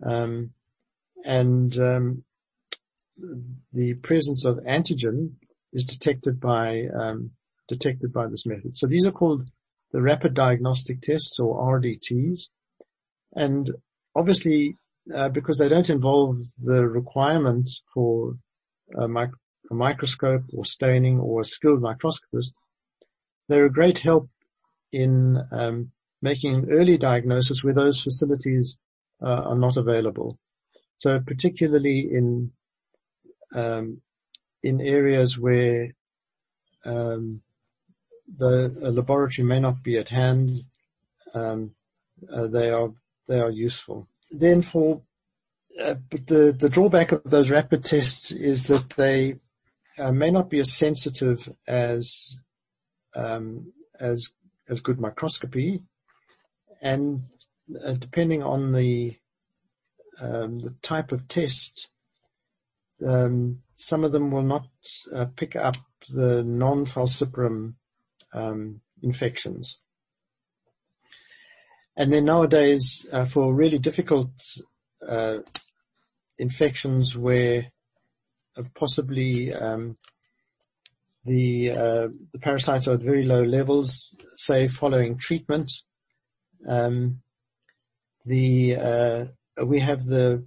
um, 0.05 0.51
and 1.25 1.79
um, 1.79 2.25
the 3.73 3.94
presence 3.94 4.44
of 4.44 4.59
antigen 4.59 5.33
is 5.73 5.85
detected 5.85 6.40
by 6.40 6.85
detected 7.68 8.12
by 8.12 8.27
this 8.27 8.47
method. 8.47 8.77
So 8.77 8.87
these 8.87 9.07
are 9.07 9.12
called 9.12 9.49
the 9.92 10.03
rapid 10.03 10.35
diagnostic 10.35 11.01
tests 11.01 11.38
or 11.38 11.81
RDTs. 11.81 12.48
And 13.35 13.70
obviously, 14.14 14.77
uh, 15.14 15.29
because 15.29 15.59
they 15.59 15.68
don't 15.68 15.90
involve 15.90 16.37
the 16.64 16.87
requirement 16.87 17.70
for 17.94 18.35
a, 18.98 19.09
mic- 19.09 19.31
a, 19.70 19.74
microscope 19.74 20.42
or 20.53 20.64
staining 20.64 21.18
or 21.18 21.40
a 21.40 21.44
skilled 21.44 21.81
microscopist, 21.81 22.55
they're 23.48 23.66
a 23.66 23.72
great 23.72 23.98
help 23.98 24.29
in 24.92 25.38
um, 25.53 25.90
making 26.20 26.55
an 26.55 26.68
early 26.70 26.98
diagnosis 26.98 27.62
where 27.62 27.74
those 27.74 28.03
facilities 28.03 28.79
uh, 29.22 29.42
are 29.51 29.59
not 29.59 29.77
available. 29.77 30.38
So 30.98 31.20
particularly 31.24 32.09
in 32.11 32.53
um, 33.55 34.03
in 34.62 34.81
areas 34.81 35.38
where 35.38 35.94
um, 36.85 37.40
the 38.37 38.69
laboratory 38.91 39.47
may 39.47 39.61
not 39.61 39.83
be 39.83 39.97
at 39.97 40.09
hand, 40.09 40.64
um, 41.35 41.73
uh, 42.33 42.47
they 42.47 42.71
are 42.71 42.91
they 43.27 43.41
are 43.41 43.51
useful. 43.51 44.09
Then 44.31 44.62
for 44.62 45.03
uh, 45.83 45.95
the 46.11 46.55
the 46.59 46.69
drawback 46.69 47.12
of 47.12 47.23
those 47.25 47.51
rapid 47.51 47.85
tests 47.85 48.31
is 48.33 48.64
that 48.64 48.91
they 48.91 49.37
uh, 49.99 50.12
may 50.12 50.31
not 50.31 50.51
be 50.51 50.61
as 50.61 50.73
sensitive 50.73 51.53
as 51.67 52.37
um, 53.14 53.73
as 53.99 54.29
as 54.69 54.81
good 54.81 55.01
microscopy, 55.01 55.83
and 56.83 57.23
uh, 57.85 57.93
depending 57.93 58.43
on 58.43 58.73
the 58.73 59.17
um, 60.21 60.61
the 60.61 60.75
type 60.83 61.12
of 61.12 61.29
test, 61.29 61.88
um, 63.07 63.61
some 63.75 64.05
of 64.05 64.12
them 64.12 64.31
will 64.31 64.43
not 64.43 64.67
uh, 65.14 65.27
pick 65.37 65.55
up 65.55 65.77
the 66.11 66.43
non-falciparum 66.43 67.75
um, 68.33 68.81
infections. 69.03 69.79
And 71.97 72.12
then 72.12 72.27
nowadays, 72.27 73.07
uh, 73.12 73.25
for 73.25 73.53
really 73.53 73.79
difficult 73.79 74.31
uh, 75.07 75.38
infections 76.38 77.17
where 77.17 77.73
uh, 78.57 78.62
possibly 78.75 79.53
um, 79.53 79.97
the 81.25 81.71
uh, 81.71 82.09
the 82.33 82.38
parasites 82.41 82.87
are 82.87 82.95
at 82.95 83.01
very 83.01 83.25
low 83.25 83.43
levels, 83.43 84.17
say 84.37 84.69
following 84.69 85.19
treatment, 85.19 85.73
um, 86.67 87.21
the 88.25 88.77
uh, 88.77 89.64
we 89.64 89.81
have 89.81 90.05
the 90.05 90.45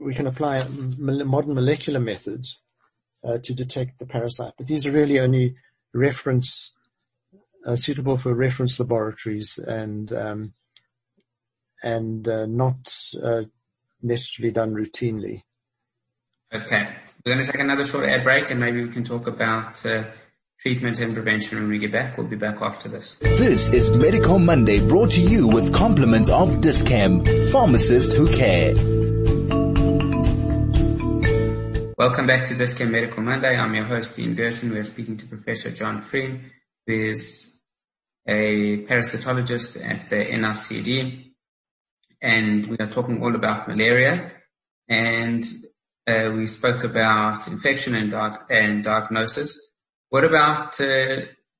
we 0.00 0.14
can 0.14 0.26
apply 0.26 0.66
modern 0.68 1.54
molecular 1.54 2.00
methods 2.00 2.58
uh, 3.24 3.38
to 3.42 3.54
detect 3.54 3.98
the 3.98 4.06
parasite, 4.06 4.54
but 4.56 4.66
these 4.66 4.86
are 4.86 4.92
really 4.92 5.18
only 5.20 5.56
reference 5.92 6.72
suitable 7.76 8.16
for 8.16 8.34
reference 8.34 8.78
laboratories 8.78 9.58
and 9.58 10.12
um, 10.12 10.52
and 11.82 12.26
uh, 12.28 12.46
not 12.46 12.94
uh, 13.22 13.42
necessarily 14.02 14.52
done 14.52 14.74
routinely. 14.74 15.42
Okay, 16.52 16.88
we're 17.24 17.34
going 17.34 17.44
to 17.44 17.52
take 17.52 17.60
another 17.60 17.84
short 17.84 18.06
ad 18.06 18.24
break, 18.24 18.50
and 18.50 18.58
maybe 18.58 18.82
we 18.82 18.90
can 18.90 19.04
talk 19.04 19.26
about 19.26 19.84
uh, 19.84 20.04
treatment 20.60 20.98
and 20.98 21.14
prevention 21.14 21.58
when 21.58 21.68
we 21.68 21.78
get 21.78 21.92
back. 21.92 22.16
We'll 22.16 22.26
be 22.26 22.36
back 22.36 22.62
after 22.62 22.88
this. 22.88 23.16
This 23.16 23.68
is 23.68 23.90
Medical 23.90 24.38
Monday 24.38 24.86
brought 24.86 25.10
to 25.10 25.20
you 25.20 25.46
with 25.46 25.74
compliments 25.74 26.28
of 26.28 26.60
Dis-Chem, 26.60 27.24
pharmacists 27.50 28.16
who 28.16 28.26
care. 28.34 28.74
Welcome 31.98 32.26
back 32.26 32.46
to 32.46 32.54
Dis-Chem 32.54 32.92
Medical 32.92 33.22
Monday. 33.22 33.56
I'm 33.56 33.74
your 33.74 33.84
host, 33.84 34.16
Dean 34.16 34.34
Gerson. 34.34 34.70
We're 34.70 34.84
speaking 34.84 35.16
to 35.18 35.26
Professor 35.26 35.70
John 35.70 36.00
Frean, 36.00 36.50
is 36.88 37.62
a 38.26 38.84
parasitologist 38.84 39.82
at 39.84 40.08
the 40.08 40.16
NICD. 40.16 41.24
And 42.20 42.66
we 42.66 42.76
are 42.78 42.90
talking 42.90 43.22
all 43.22 43.34
about 43.34 43.68
malaria. 43.68 44.32
And 44.88 45.44
uh, 46.06 46.32
we 46.34 46.46
spoke 46.46 46.84
about 46.84 47.46
infection 47.48 47.94
and, 47.94 48.10
di- 48.10 48.38
and 48.50 48.82
diagnosis. 48.82 49.58
What 50.08 50.24
about 50.24 50.80
uh, 50.80 51.16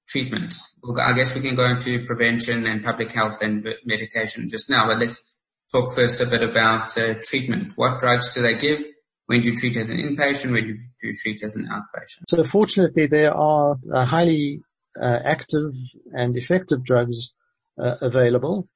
treatment? 0.09 0.55
Well, 0.83 1.01
I 1.01 1.13
guess 1.13 1.35
we 1.35 1.43
can 1.43 1.55
go 1.55 1.67
into 1.67 2.05
prevention 2.05 2.67
and 2.67 2.83
public 2.83 3.13
health 3.13 3.39
and 3.43 3.69
medication 3.85 4.49
just 4.49 4.71
now, 4.71 4.87
but 4.87 4.99
let's 4.99 5.23
talk 5.71 5.95
first 5.95 6.21
a 6.21 6.27
bit 6.27 6.43
about 6.43 6.97
uh, 6.97 7.15
treatment. 7.23 7.75
What 7.77 8.01
drugs 8.01 8.35
do 8.35 8.41
they 8.41 8.55
give? 8.57 8.87
When 9.27 9.43
do 9.43 9.51
you 9.51 9.57
treat 9.59 9.77
as 9.77 9.91
an 9.91 9.99
inpatient? 9.99 10.53
When 10.53 10.65
do 11.01 11.09
you 11.09 11.15
treat 11.15 11.43
as 11.43 11.55
an 11.57 11.69
outpatient? 11.69 12.25
So 12.29 12.43
fortunately, 12.45 13.07
there 13.07 13.35
are 13.35 13.77
uh, 13.95 14.07
highly 14.07 14.63
uh, 15.01 15.19
active 15.25 15.73
and 16.13 16.37
effective 16.37 16.85
drugs 16.85 17.35
uh, 17.79 17.97
available 18.01 18.69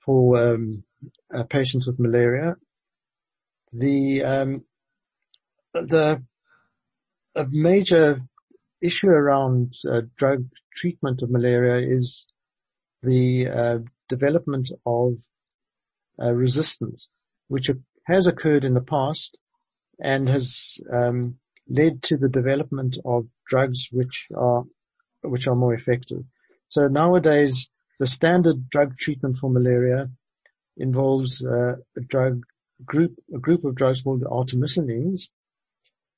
for 0.00 0.54
um, 0.54 0.84
uh, 1.34 1.44
patients 1.44 1.86
with 1.86 1.98
malaria. 1.98 2.56
The 3.72 4.24
um, 4.24 4.64
the 5.74 6.22
a 7.34 7.46
major 7.50 8.22
issue 8.80 9.08
around 9.08 9.74
uh, 9.90 10.02
drug 10.16 10.46
treatment 10.74 11.22
of 11.22 11.30
malaria 11.30 11.86
is 11.88 12.26
the 13.02 13.48
uh, 13.48 13.78
development 14.08 14.70
of 14.86 15.14
uh, 16.20 16.32
resistance, 16.32 17.08
which 17.48 17.70
has 18.06 18.26
occurred 18.26 18.64
in 18.64 18.74
the 18.74 18.80
past 18.80 19.36
and 20.00 20.28
has 20.28 20.78
um, 20.92 21.36
led 21.68 22.02
to 22.02 22.16
the 22.16 22.28
development 22.28 22.96
of 23.04 23.26
drugs 23.46 23.88
which 23.92 24.28
are 24.34 24.64
which 25.22 25.46
are 25.46 25.54
more 25.54 25.74
effective. 25.74 26.22
So 26.68 26.86
nowadays, 26.88 27.68
the 27.98 28.06
standard 28.06 28.68
drug 28.68 28.96
treatment 28.96 29.36
for 29.38 29.50
malaria 29.50 30.10
involves 30.76 31.44
uh, 31.44 31.76
a 31.96 32.00
drug 32.06 32.42
group, 32.84 33.14
a 33.34 33.38
group 33.38 33.64
of 33.64 33.74
drugs 33.74 34.02
called 34.02 34.22
artemisinin, 34.22 35.18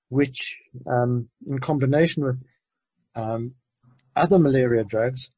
which 0.08 0.60
um, 0.86 1.28
in 1.46 1.58
combination 1.58 2.24
with 2.24 2.44
um, 3.14 3.54
other 4.14 4.38
malaria 4.38 4.84
drugs 4.84 5.30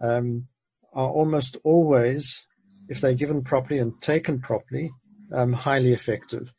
um, 0.00 0.48
are 0.92 1.08
almost 1.08 1.56
always, 1.64 2.46
if 2.88 3.00
they're 3.00 3.14
given 3.14 3.42
properly 3.42 3.78
and 3.78 4.00
taken 4.00 4.40
properly, 4.40 4.90
um, 5.32 5.52
highly 5.52 5.92
effective. 5.92 6.52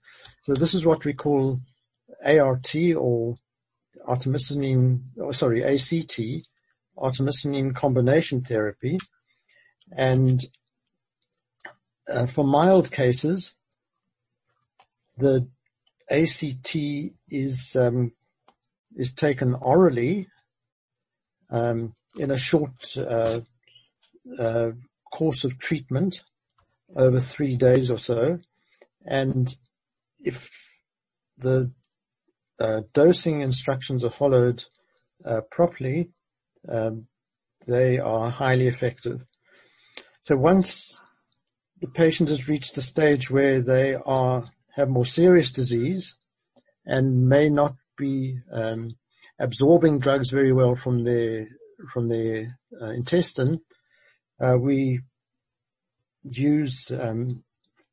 So 0.44 0.54
this 0.54 0.74
is 0.74 0.86
what 0.86 1.04
we 1.04 1.14
call 1.14 1.60
ART 2.24 2.76
or 2.96 3.36
artemisinin, 4.08 5.02
oh, 5.20 5.32
sorry, 5.32 5.64
ACT, 5.64 6.20
artemisinin 6.98 7.76
combination 7.76 8.42
therapy. 8.42 8.98
And 9.96 10.40
uh, 12.12 12.26
for 12.26 12.44
mild 12.44 12.92
cases, 12.92 13.56
the 15.18 15.48
ACT 16.10 16.76
is 17.30 17.76
um, 17.76 18.14
is 18.96 19.14
taken 19.14 19.54
orally 19.56 20.28
um, 21.50 21.94
in 22.18 22.32
a 22.32 22.38
short 22.38 22.98
uh, 22.98 23.42
uh, 24.40 24.72
course 25.12 25.44
of 25.44 25.60
treatment 25.60 26.24
over 26.96 27.20
three 27.20 27.56
days 27.56 27.92
or 27.92 27.98
so, 27.98 28.40
and 29.06 29.56
if 30.20 30.50
the 31.38 31.72
dosing 32.94 33.42
instructions 33.42 34.04
are 34.04 34.10
followed 34.10 34.64
uh, 35.26 35.42
properly, 35.52 36.10
um, 36.70 37.08
they 37.68 38.00
are 38.00 38.30
highly 38.30 38.68
effective. 38.68 39.26
So 40.24 40.36
once 40.36 41.02
the 41.82 41.88
patient 41.96 42.30
has 42.30 42.48
reached 42.48 42.76
the 42.76 42.82
stage 42.82 43.30
where 43.30 43.62
they 43.62 43.96
are 43.96 44.50
have 44.76 44.90
more 44.90 45.06
serious 45.06 45.52
disease 45.52 46.16
and 46.86 47.28
may 47.28 47.50
not 47.50 47.76
be 47.98 48.40
um, 48.52 48.96
absorbing 49.40 50.00
drugs 50.00 50.30
very 50.30 50.54
well 50.54 50.76
from 50.76 51.04
their 51.04 51.48
from 51.94 52.10
their 52.10 52.60
uh, 52.82 52.90
intestine, 52.90 53.60
uh, 54.40 54.58
we 54.60 55.02
use 56.24 56.92
um, 56.92 57.44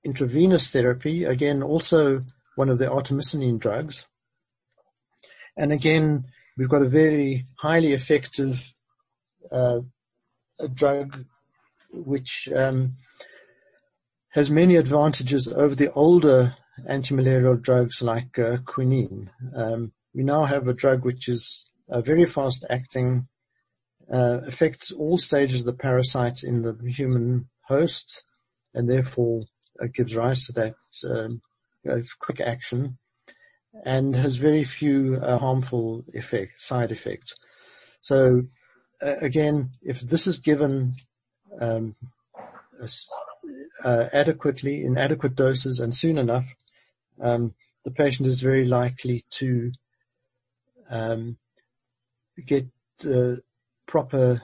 intravenous 0.04 0.70
therapy. 0.70 1.24
Again, 1.24 1.62
also 1.62 2.24
one 2.56 2.68
of 2.68 2.78
the 2.78 2.86
artemisinin 2.86 3.58
drugs, 3.58 4.06
and 5.56 5.72
again 5.72 6.24
we've 6.56 6.68
got 6.68 6.82
a 6.82 6.88
very 6.88 7.46
highly 7.58 7.92
effective 7.92 8.72
uh, 9.50 9.80
drug 10.74 11.24
which 11.92 12.48
um, 12.54 12.92
has 14.30 14.50
many 14.50 14.76
advantages 14.76 15.46
over 15.48 15.74
the 15.74 15.90
older 15.92 16.56
antimalarial 16.88 17.60
drugs 17.60 18.02
like 18.02 18.38
uh, 18.38 18.56
quinine. 18.64 19.30
Um, 19.54 19.92
we 20.12 20.24
now 20.24 20.44
have 20.44 20.66
a 20.66 20.74
drug 20.74 21.04
which 21.04 21.28
is 21.28 21.66
uh, 21.88 22.00
very 22.00 22.26
fast 22.26 22.64
acting, 22.68 23.28
uh, 24.12 24.40
affects 24.46 24.90
all 24.90 25.18
stages 25.18 25.60
of 25.60 25.66
the 25.66 25.72
parasite 25.72 26.42
in 26.42 26.62
the 26.62 26.76
human 26.90 27.48
host, 27.62 28.24
and 28.74 28.90
therefore 28.90 29.42
uh, 29.80 29.86
gives 29.92 30.14
rise 30.14 30.46
to 30.46 30.52
that 30.52 30.74
um, 31.08 31.40
quick 32.18 32.40
action, 32.40 32.98
and 33.84 34.14
has 34.14 34.36
very 34.36 34.64
few 34.64 35.18
uh, 35.20 35.38
harmful 35.38 36.04
effect, 36.12 36.60
side 36.60 36.92
effects. 36.92 37.34
So 38.00 38.44
again, 39.00 39.70
if 39.82 40.00
this 40.00 40.26
is 40.26 40.38
given 40.38 40.94
um, 41.60 41.94
uh, 43.84 44.04
adequately 44.12 44.84
in 44.84 44.96
adequate 44.96 45.34
doses 45.34 45.80
and 45.80 45.94
soon 45.94 46.18
enough, 46.18 46.54
um, 47.20 47.54
the 47.84 47.90
patient 47.90 48.28
is 48.28 48.40
very 48.40 48.64
likely 48.64 49.24
to 49.30 49.72
um, 50.90 51.36
get 52.46 52.68
uh, 53.06 53.36
proper 53.86 54.42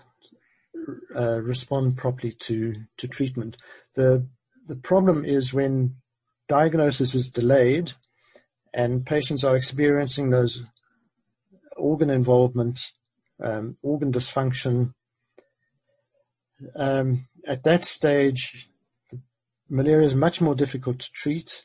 uh, 1.15 1.41
respond 1.41 1.97
properly 1.97 2.33
to 2.33 2.75
to 2.97 3.09
treatment. 3.09 3.57
The 3.95 4.27
the 4.67 4.77
problem 4.77 5.25
is 5.25 5.53
when 5.53 5.97
diagnosis 6.49 7.15
is 7.15 7.31
delayed 7.31 7.93
and 8.73 9.05
patients 9.05 9.45
are 9.45 9.57
experiencing 9.57 10.31
those 10.31 10.63
organ 11.77 12.11
involvement, 12.11 12.81
um, 13.43 13.77
organ 13.83 14.13
dysfunction. 14.13 14.95
Um, 16.77 17.29
at 17.47 17.65
that 17.65 17.85
stage, 17.85 18.69
malaria 19.69 20.07
is 20.07 20.15
much 20.15 20.41
more 20.41 20.55
difficult 20.55 21.01
to 21.01 21.13
treat 21.13 21.65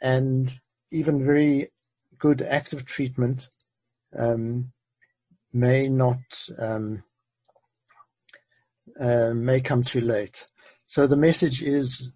and 0.00 0.58
even 0.90 1.24
very 1.24 1.70
good 2.18 2.42
active 2.42 2.84
treatment 2.84 3.48
um, 4.18 4.72
may 5.52 5.88
not 5.88 6.18
um, 6.58 7.02
uh, 8.98 9.32
may 9.34 9.60
come 9.60 9.82
too 9.82 10.00
late. 10.00 10.46
So 10.86 11.06
the 11.06 11.16
message 11.16 11.62
is 11.62 12.10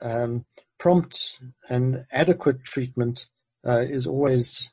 um, 0.00 0.44
prompt 0.78 1.38
and 1.68 2.04
adequate 2.12 2.62
treatment 2.64 3.28
is 3.64 4.06
always 4.06 4.70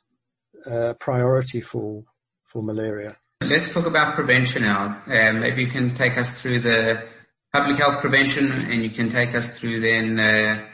a 0.66 0.94
priority 0.94 1.60
for 1.60 2.04
for 2.44 2.62
malaria. 2.62 3.16
Let's 3.42 3.72
talk 3.72 3.86
about 3.86 4.14
prevention 4.14 4.62
now. 4.62 5.02
Um, 5.06 5.40
maybe 5.40 5.62
you 5.62 5.68
can 5.68 5.94
take 5.94 6.16
us 6.18 6.30
through 6.40 6.60
the 6.60 7.06
public 7.52 7.76
health 7.76 8.00
prevention, 8.00 8.50
and 8.50 8.82
you 8.82 8.90
can 8.90 9.08
take 9.08 9.34
us 9.34 9.58
through 9.58 9.80
then 9.80 10.18
uh, 10.18 10.66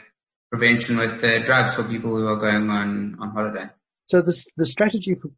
prevention 0.49 0.97
with 0.97 1.23
uh, 1.23 1.39
drugs 1.39 1.75
for 1.75 1.83
people 1.83 2.11
who 2.15 2.27
are 2.27 2.37
going 2.37 2.69
on 2.69 3.17
on 3.19 3.29
holiday. 3.31 3.69
So 4.05 4.21
the 4.21 4.35
the 4.55 4.65
strategy 4.65 5.15
for 5.15 5.31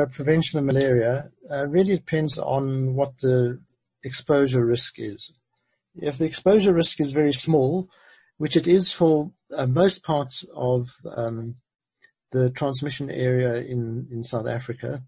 uh, 0.00 0.06
prevention 0.06 0.58
of 0.58 0.64
malaria 0.64 1.30
uh, 1.50 1.66
really 1.66 1.96
depends 1.96 2.38
on 2.38 2.94
what 2.94 3.18
the 3.18 3.60
exposure 4.04 4.64
risk 4.64 4.94
is. 4.98 5.32
If 5.94 6.18
the 6.18 6.24
exposure 6.24 6.72
risk 6.72 7.00
is 7.00 7.12
very 7.12 7.32
small, 7.32 7.88
which 8.38 8.56
it 8.56 8.66
is 8.66 8.90
for 8.90 9.32
uh, 9.56 9.66
most 9.66 10.04
parts 10.04 10.44
of 10.54 10.96
um, 11.16 11.56
the 12.32 12.50
transmission 12.50 13.10
area 13.10 13.56
in, 13.56 14.08
in 14.10 14.24
South 14.24 14.46
Africa, 14.46 15.02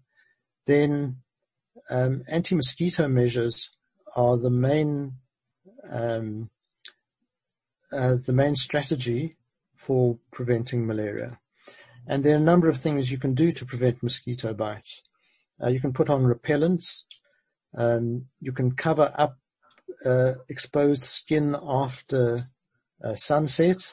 then 0.65 1.17
um, 1.89 2.23
anti-mosquito 2.29 3.07
measures 3.07 3.69
are 4.15 4.37
the 4.37 4.49
main 4.49 5.13
um, 5.89 6.49
uh, 7.91 8.15
the 8.25 8.33
main 8.33 8.55
strategy 8.55 9.35
for 9.75 10.17
preventing 10.31 10.85
malaria. 10.87 11.39
And 12.07 12.23
there 12.23 12.33
are 12.33 12.37
a 12.37 12.51
number 12.51 12.69
of 12.69 12.77
things 12.77 13.11
you 13.11 13.17
can 13.17 13.33
do 13.33 13.51
to 13.51 13.65
prevent 13.65 14.03
mosquito 14.03 14.53
bites. 14.53 15.01
Uh, 15.63 15.69
you 15.69 15.79
can 15.79 15.93
put 15.93 16.09
on 16.09 16.23
repellents. 16.23 17.03
Um, 17.77 18.25
you 18.41 18.51
can 18.51 18.71
cover 18.71 19.13
up 19.17 19.37
uh, 20.05 20.33
exposed 20.49 21.03
skin 21.03 21.55
after 21.61 22.39
uh, 23.03 23.15
sunset. 23.15 23.87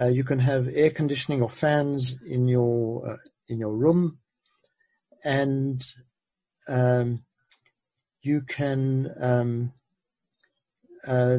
Uh, 0.00 0.06
you 0.06 0.24
can 0.24 0.38
have 0.38 0.68
air 0.72 0.90
conditioning 0.90 1.42
or 1.42 1.50
fans 1.50 2.18
in 2.26 2.48
your 2.48 3.12
uh, 3.12 3.16
in 3.48 3.58
your 3.58 3.74
room, 3.74 4.18
and 5.24 5.84
um, 6.68 7.24
you 8.22 8.42
can 8.42 9.10
um, 9.20 9.72
uh, 11.06 11.38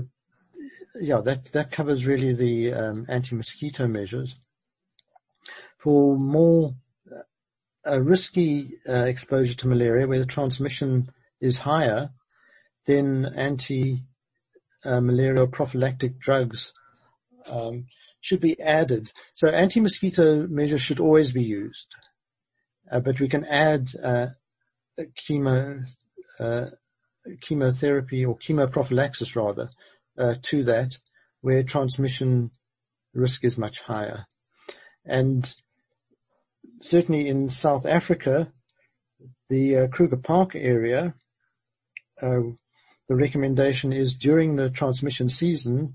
yeah 0.99 1.21
that 1.21 1.51
that 1.51 1.71
covers 1.71 2.05
really 2.05 2.33
the 2.33 2.73
um, 2.73 3.05
anti-mosquito 3.10 3.88
measures. 3.88 4.36
For 5.77 6.17
more 6.17 6.75
uh, 7.86 8.01
risky 8.01 8.77
uh, 8.88 9.05
exposure 9.05 9.55
to 9.55 9.67
malaria, 9.67 10.07
where 10.07 10.19
the 10.19 10.25
transmission 10.25 11.12
is 11.39 11.60
higher, 11.60 12.10
then 12.86 13.31
anti-malarial 13.36 15.43
uh, 15.43 15.47
prophylactic 15.47 16.19
drugs 16.19 16.73
um, 17.51 17.86
should 18.28 18.42
be 18.42 18.60
added. 18.60 19.12
So 19.34 19.48
anti-mosquito 19.48 20.48
measures 20.48 20.82
should 20.82 21.00
always 21.00 21.32
be 21.32 21.44
used, 21.44 21.96
uh, 22.92 23.00
but 23.00 23.22
we 23.22 23.30
can 23.30 23.46
add 23.46 23.92
uh, 24.04 24.28
chemo, 25.16 25.86
uh, 26.38 26.66
chemotherapy 27.40 28.26
or 28.26 28.38
chemoprophylaxis 28.38 29.36
rather 29.38 29.70
uh, 30.18 30.36
to 30.50 30.63
that, 30.66 30.98
where 31.40 31.63
transmission 31.63 32.52
risk 33.13 33.46
is 33.46 33.58
much 33.58 33.80
higher. 33.80 34.26
And 35.06 35.50
certainly 36.82 37.30
in 37.30 37.50
South 37.50 37.86
Africa, 37.86 38.52
the 39.50 39.78
uh, 39.78 39.88
Kruger 39.88 40.18
Park 40.18 40.54
area, 40.54 41.13
uh, 42.22 42.42
the 43.08 43.16
recommendation 43.16 43.94
is 43.94 44.16
during 44.16 44.58
the 44.58 44.70
transmission 44.70 45.30
season 45.30 45.94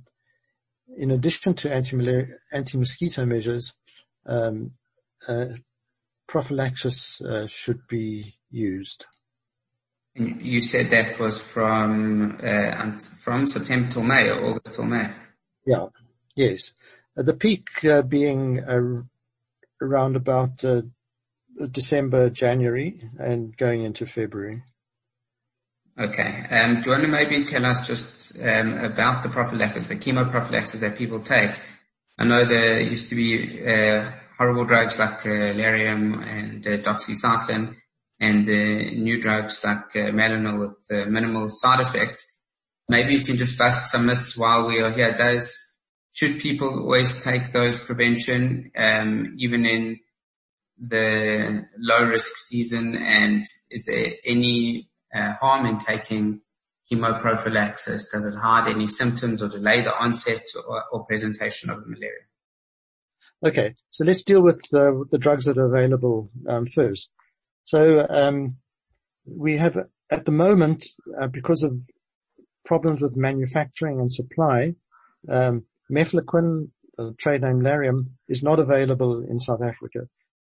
in 0.96 1.10
addition 1.10 1.54
to 1.54 1.72
anti-mosquito 1.72 3.24
measures, 3.24 3.74
um, 4.26 4.72
uh, 5.28 5.46
prophylaxis 6.26 7.20
uh, 7.20 7.46
should 7.46 7.86
be 7.88 8.34
used. 8.50 9.06
You 10.14 10.60
said 10.60 10.90
that 10.90 11.18
was 11.18 11.40
from 11.40 12.38
uh, 12.42 12.98
from 12.98 13.46
September 13.46 13.90
till 13.90 14.02
May 14.02 14.28
or 14.28 14.44
August 14.44 14.74
till 14.74 14.84
May. 14.84 15.10
Yeah. 15.64 15.86
Yes. 16.34 16.72
Uh, 17.16 17.22
the 17.22 17.32
peak 17.32 17.68
uh, 17.84 18.02
being 18.02 18.60
uh, 18.60 19.02
around 19.80 20.16
about 20.16 20.62
December, 21.70 22.30
January, 22.30 23.08
and 23.18 23.56
going 23.56 23.82
into 23.82 24.06
February. 24.06 24.62
Okay. 25.98 26.46
Do 26.48 26.56
you 26.56 26.90
want 26.90 27.02
to 27.02 27.08
maybe 27.08 27.44
tell 27.44 27.66
us 27.66 27.86
just 27.86 28.38
um, 28.42 28.78
about 28.78 29.22
the 29.22 29.28
prophylaxis, 29.28 29.88
the 29.88 29.96
chemoprophylaxis 29.96 30.80
that 30.80 30.96
people 30.96 31.20
take? 31.20 31.52
I 32.18 32.24
know 32.24 32.46
there 32.46 32.80
used 32.80 33.08
to 33.08 33.14
be 33.14 33.66
uh, 33.66 34.10
horrible 34.38 34.64
drugs 34.64 34.98
like 34.98 35.26
uh, 35.26 35.52
Lariam 35.52 36.26
and 36.26 36.66
uh, 36.66 36.78
doxycycline, 36.78 37.76
and 38.18 38.46
the 38.46 38.92
new 38.92 39.20
drugs 39.20 39.62
like 39.64 39.94
uh, 39.96 40.12
with 40.12 40.78
uh, 40.92 41.04
minimal 41.06 41.48
side 41.48 41.80
effects. 41.80 42.40
Maybe 42.88 43.14
you 43.14 43.24
can 43.24 43.36
just 43.36 43.58
bust 43.58 43.90
some 43.90 44.06
myths 44.06 44.36
while 44.36 44.66
we 44.66 44.80
are 44.80 44.92
here. 44.92 45.12
Does 45.12 45.78
should 46.12 46.40
people 46.40 46.68
always 46.80 47.22
take 47.22 47.52
those 47.52 47.78
prevention, 47.78 48.70
um, 48.76 49.34
even 49.38 49.66
in 49.66 50.00
the 50.78 51.66
low 51.78 52.04
risk 52.04 52.36
season? 52.36 52.96
And 52.96 53.44
is 53.70 53.84
there 53.86 54.12
any 54.24 54.90
uh, 55.14 55.34
harm 55.34 55.66
in 55.66 55.78
taking 55.78 56.40
chemoprophylaxis? 56.90 58.10
Does 58.12 58.24
it 58.24 58.36
hide 58.36 58.68
any 58.68 58.86
symptoms 58.86 59.42
or 59.42 59.48
delay 59.48 59.82
the 59.82 59.96
onset 59.96 60.44
or, 60.66 60.82
or 60.92 61.04
presentation 61.04 61.70
of 61.70 61.80
the 61.82 61.88
malaria? 61.88 62.26
Okay, 63.44 63.74
so 63.90 64.04
let's 64.04 64.22
deal 64.22 64.40
with 64.40 64.62
the, 64.70 65.04
the 65.10 65.18
drugs 65.18 65.46
that 65.46 65.58
are 65.58 65.66
available 65.66 66.30
um, 66.48 66.66
first. 66.66 67.10
So 67.64 68.06
um, 68.08 68.56
we 69.26 69.56
have 69.56 69.76
at 70.10 70.24
the 70.24 70.32
moment, 70.32 70.84
uh, 71.20 71.26
because 71.26 71.62
of 71.62 71.76
problems 72.64 73.00
with 73.00 73.16
manufacturing 73.16 73.98
and 73.98 74.12
supply, 74.12 74.74
um, 75.28 75.64
mefloquine, 75.90 76.68
the 76.96 77.14
trade 77.18 77.42
name 77.42 77.60
Lariam, 77.60 78.10
is 78.28 78.42
not 78.42 78.60
available 78.60 79.24
in 79.28 79.38
South 79.40 79.62
Africa. 79.62 80.00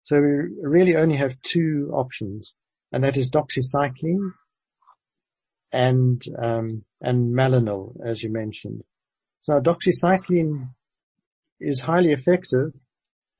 So 0.02 0.20
we 0.20 0.28
really 0.62 0.96
only 0.96 1.16
have 1.16 1.40
two 1.42 1.90
options, 1.94 2.54
and 2.90 3.04
that 3.04 3.16
is 3.16 3.30
doxycycline 3.30 4.32
and 5.72 6.22
um, 6.38 6.84
and 7.00 7.34
Malanil, 7.34 7.96
as 8.04 8.22
you 8.22 8.30
mentioned. 8.30 8.82
So 9.42 9.60
doxycycline 9.60 10.70
is 11.60 11.80
highly 11.80 12.12
effective, 12.12 12.72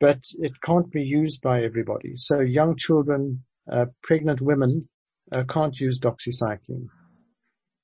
but 0.01 0.21
it 0.40 0.53
can't 0.64 0.90
be 0.90 1.03
used 1.03 1.42
by 1.42 1.62
everybody. 1.62 2.12
So 2.16 2.40
young 2.40 2.77
children, 2.77 3.45
uh, 3.71 3.87
pregnant 4.03 4.40
women 4.40 4.81
uh, 5.31 5.45
can't 5.45 5.79
use 5.79 6.01
doxycycline, 6.01 6.88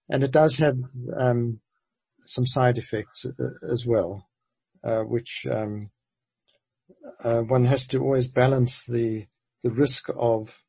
and 0.09 0.25
it 0.25 0.33
does 0.33 0.59
have 0.59 0.77
um, 1.17 1.61
some 2.27 2.47
side 2.47 2.79
effects 2.79 3.25
uh, 3.27 3.73
as 3.73 3.87
well, 3.87 4.29
uh, 4.83 5.01
which 5.01 5.47
um, 5.51 5.91
uh, 7.23 7.41
one 7.41 7.65
has 7.65 7.87
to 7.89 8.01
always 8.01 8.29
balance 8.29 8.85
the 8.85 9.27
the 9.63 9.71
risk 9.71 10.09
of 10.17 10.63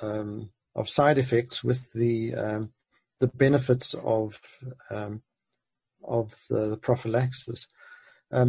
um, 0.00 0.50
of 0.74 0.88
side 0.88 1.18
effects 1.18 1.64
with 1.64 1.92
the 1.94 2.34
um, 2.34 2.72
the 3.20 3.28
benefits 3.28 3.94
of 3.94 4.40
um, 4.90 5.22
of 6.02 6.34
the, 6.48 6.70
the 6.70 6.76
prophylaxis. 6.76 7.68
Uh, 8.32 8.44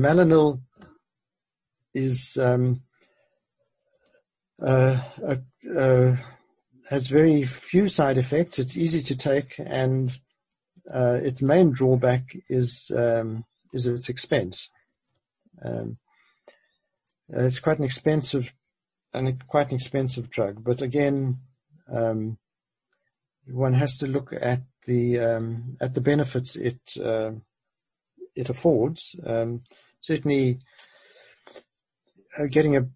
is 1.94 2.38
um, 2.38 2.82
uh, 4.62 5.00
uh, 5.78 6.16
has 6.90 7.08
very 7.08 7.44
few 7.44 7.88
side 7.88 8.18
effects. 8.18 8.60
It's 8.60 8.78
easy 8.78 9.02
to 9.02 9.16
take, 9.16 9.56
and 9.58 10.18
uh, 10.94 11.20
its 11.22 11.42
main 11.42 11.72
drawback 11.72 12.24
is 12.50 12.92
um, 12.96 13.46
is 13.74 13.86
its 13.86 14.08
expense. 14.08 14.70
Um, 15.64 15.98
it's 17.30 17.60
quite 17.60 17.80
an 17.80 17.86
expensive 17.86 18.54
and 19.14 19.46
quite 19.48 19.70
an 19.70 19.76
expensive 19.76 20.30
drug, 20.30 20.64
but 20.64 20.82
again, 20.82 21.40
um, 21.92 22.38
one 23.47 23.73
has 23.73 23.97
to 23.97 24.08
look 24.08 24.34
at 24.34 24.62
the 24.86 25.19
um, 25.19 25.77
at 25.80 25.93
the 25.93 26.01
benefits 26.01 26.56
it 26.56 26.80
uh, 27.04 27.32
it 28.36 28.49
affords. 28.49 29.15
Um, 29.25 29.63
certainly, 29.99 30.60
uh, 32.38 32.45
getting 32.49 32.77
a, 32.77 32.88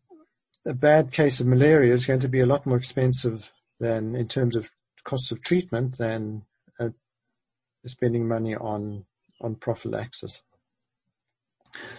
a 0.66 0.74
bad 0.74 1.12
case 1.12 1.40
of 1.40 1.48
malaria 1.48 1.94
is 1.94 2.06
going 2.06 2.22
to 2.22 2.30
be 2.30 2.40
a 2.40 2.46
lot 2.46 2.66
more 2.66 2.78
expensive 2.78 3.52
than 3.80 4.16
in 4.16 4.28
terms 4.28 4.56
of 4.56 4.70
costs 5.04 5.32
of 5.32 5.42
treatment 5.42 5.98
than 5.98 6.44
uh, 6.80 6.90
spending 7.86 8.28
money 8.28 8.56
on 8.56 9.06
on 9.42 9.56
prophylaxis. 9.56 10.42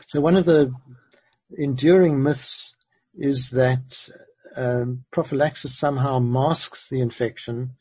So 0.07 0.21
one 0.21 0.37
of 0.37 0.47
the 0.47 0.73
enduring 1.57 2.23
myths 2.23 2.75
is 3.15 3.51
that 3.51 4.09
um, 4.57 5.05
prophylaxis 5.11 5.77
somehow 5.77 6.19
masks 6.19 6.89
the 6.89 7.01
infection, 7.01 7.73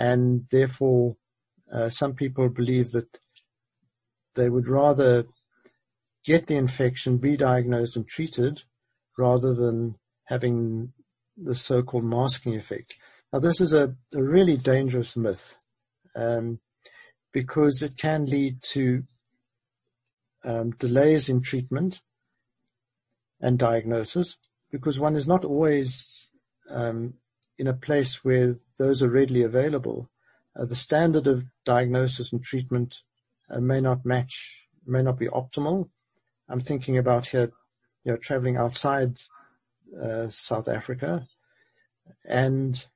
and 0.00 0.46
therefore 0.50 1.16
uh, 1.70 1.90
some 1.90 2.14
people 2.14 2.48
believe 2.48 2.90
that 2.92 3.18
they 4.34 4.48
would 4.48 4.66
rather 4.66 5.24
get 6.24 6.46
the 6.46 6.56
infection, 6.56 7.18
be 7.18 7.36
diagnosed 7.36 7.96
and 7.96 8.08
treated, 8.08 8.62
rather 9.18 9.52
than 9.52 9.96
having 10.24 10.94
the 11.36 11.54
so-called 11.54 12.04
masking 12.04 12.56
effect. 12.56 12.94
Now, 13.30 13.40
this 13.40 13.60
is 13.60 13.74
a, 13.74 13.94
a 14.14 14.22
really 14.22 14.56
dangerous 14.56 15.18
myth 15.18 15.58
um, 16.16 16.60
because 17.30 17.82
it 17.82 17.98
can 17.98 18.24
lead 18.24 18.62
to 18.72 19.02
um, 20.44 20.70
delays 20.78 21.28
in 21.28 21.42
treatment 21.42 22.00
and 23.38 23.58
diagnosis 23.58 24.38
because 24.70 24.98
one 24.98 25.14
is 25.14 25.28
not 25.28 25.44
always 25.44 26.30
um, 26.70 27.14
in 27.60 27.66
a 27.66 27.74
place 27.74 28.24
where 28.24 28.56
those 28.78 29.02
are 29.02 29.10
readily 29.10 29.42
available. 29.42 30.08
Uh, 30.56 30.64
the 30.64 30.74
standard 30.74 31.26
of 31.26 31.44
diagnosis 31.66 32.32
and 32.32 32.42
treatment 32.42 33.02
uh, 33.50 33.60
may 33.60 33.82
not 33.82 34.06
match, 34.06 34.66
may 34.86 35.02
not 35.02 35.18
be 35.18 35.26
optimal. 35.26 35.90
I'm 36.48 36.62
thinking 36.62 36.96
about 36.96 37.26
here, 37.26 37.52
you 38.02 38.12
know, 38.12 38.16
traveling 38.16 38.56
outside 38.56 39.20
uh, 40.02 40.28
South 40.30 40.68
Africa, 40.68 41.26
and 42.24 42.86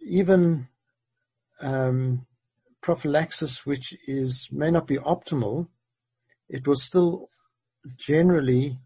even 0.00 0.68
um, 1.60 2.24
prophylaxis, 2.80 3.66
which 3.66 3.94
is 4.08 4.48
may 4.50 4.70
not 4.70 4.86
be 4.86 4.96
optimal, 4.96 5.68
it 6.48 6.66
will 6.66 6.76
still 6.76 7.28
generally 7.98 8.78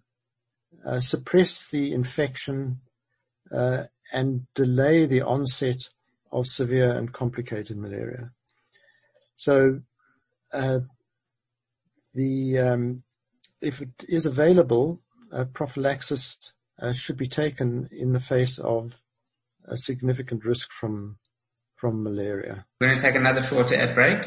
uh, 0.85 0.99
suppress 0.99 1.69
the 1.69 1.93
infection 1.93 2.81
uh, 3.53 3.85
and 4.13 4.47
delay 4.55 5.07
the 5.07 5.23
onset 5.23 5.89
of 6.33 6.47
severe 6.47 6.91
and 6.91 7.13
complicated 7.13 7.77
malaria. 7.77 8.31
So, 9.37 9.81
uh, 10.53 10.81
the 12.15 12.59
um, 12.59 13.03
if 13.61 13.81
it 13.81 14.05
is 14.09 14.27
available, 14.27 15.01
prophylaxis 15.53 16.53
uh, 16.81 16.93
should 16.93 17.17
be 17.17 17.27
taken 17.29 17.89
in 17.93 18.13
the 18.13 18.21
face 18.21 18.59
of 18.59 19.03
a 19.67 19.77
significant 19.77 20.45
risk 20.45 20.71
from 20.73 21.19
from 21.77 22.03
malaria. 22.03 22.65
We're 22.81 22.89
going 22.89 22.99
to 22.99 23.03
take 23.03 23.15
another 23.15 23.43
shorter 23.43 23.77
ad 23.77 23.95
break. 23.95 24.27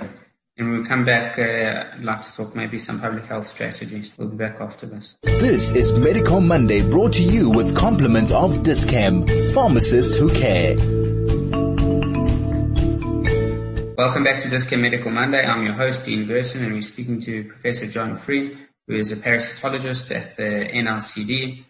And 0.58 0.70
we'll 0.70 0.84
come 0.84 1.06
back, 1.06 1.40
uh, 1.40 1.96
I'd 1.96 2.04
like 2.04 2.24
to 2.24 2.36
talk 2.36 2.56
maybe 2.56 2.78
some 2.78 3.00
public 3.00 3.26
health 3.26 3.48
strategies. 3.48 4.12
We'll 4.18 4.28
be 4.28 4.36
back 4.36 4.60
after 4.60 4.86
this. 4.86 5.18
This 5.24 5.72
is 5.72 5.94
Medical 5.94 6.42
Monday 6.42 6.82
brought 6.82 7.14
to 7.14 7.24
you 7.24 7.50
with 7.50 7.74
compliments 7.74 8.32
of 8.32 8.62
Dis-Chem, 8.62 9.26
pharmacists 9.54 10.18
who 10.18 10.30
care. 10.34 10.76
Welcome 13.98 14.26
back 14.26 14.42
to 14.42 14.50
Dis-Chem 14.50 14.82
Medical 14.82 15.12
Monday. 15.12 15.46
I'm 15.46 15.64
your 15.64 15.74
host, 15.74 16.04
Dean 16.04 16.28
Gerson, 16.28 16.66
and 16.66 16.74
we're 16.74 16.82
speaking 16.82 17.22
to 17.22 17.46
Professor 17.46 17.88
John 17.88 18.16
Frean, 18.16 18.68
who 18.88 18.96
is 18.96 19.14
a 19.14 19.16
parasitologist 19.16 20.14
at 20.14 20.36
the 20.36 20.68
NICD. 20.74 21.64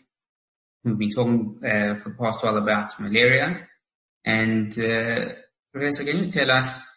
We've 0.84 0.98
been 0.98 1.12
talking 1.12 1.62
uh, 1.64 1.96
for 1.96 2.10
the 2.10 2.16
past 2.16 2.44
while 2.44 2.58
about 2.58 3.00
malaria. 3.00 3.68
And 4.26 4.72
uh, 4.80 5.34
Professor, 5.72 6.04
can 6.04 6.24
you 6.24 6.32
tell 6.32 6.50
us 6.50 6.91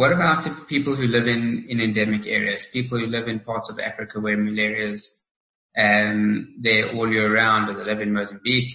what 0.00 0.12
about 0.12 0.66
people 0.66 0.94
who 0.94 1.06
live 1.06 1.28
in, 1.28 1.66
in 1.68 1.78
endemic 1.78 2.26
areas, 2.26 2.64
people 2.64 2.98
who 2.98 3.06
live 3.06 3.28
in 3.28 3.38
parts 3.40 3.68
of 3.68 3.78
Africa 3.78 4.18
where 4.18 4.34
malaria 4.34 4.92
is 4.92 5.22
um, 5.76 6.54
there 6.58 6.90
all 6.94 7.12
year 7.12 7.30
round, 7.30 7.68
or 7.68 7.74
they 7.74 7.84
live 7.84 8.00
in 8.00 8.14
Mozambique, 8.14 8.72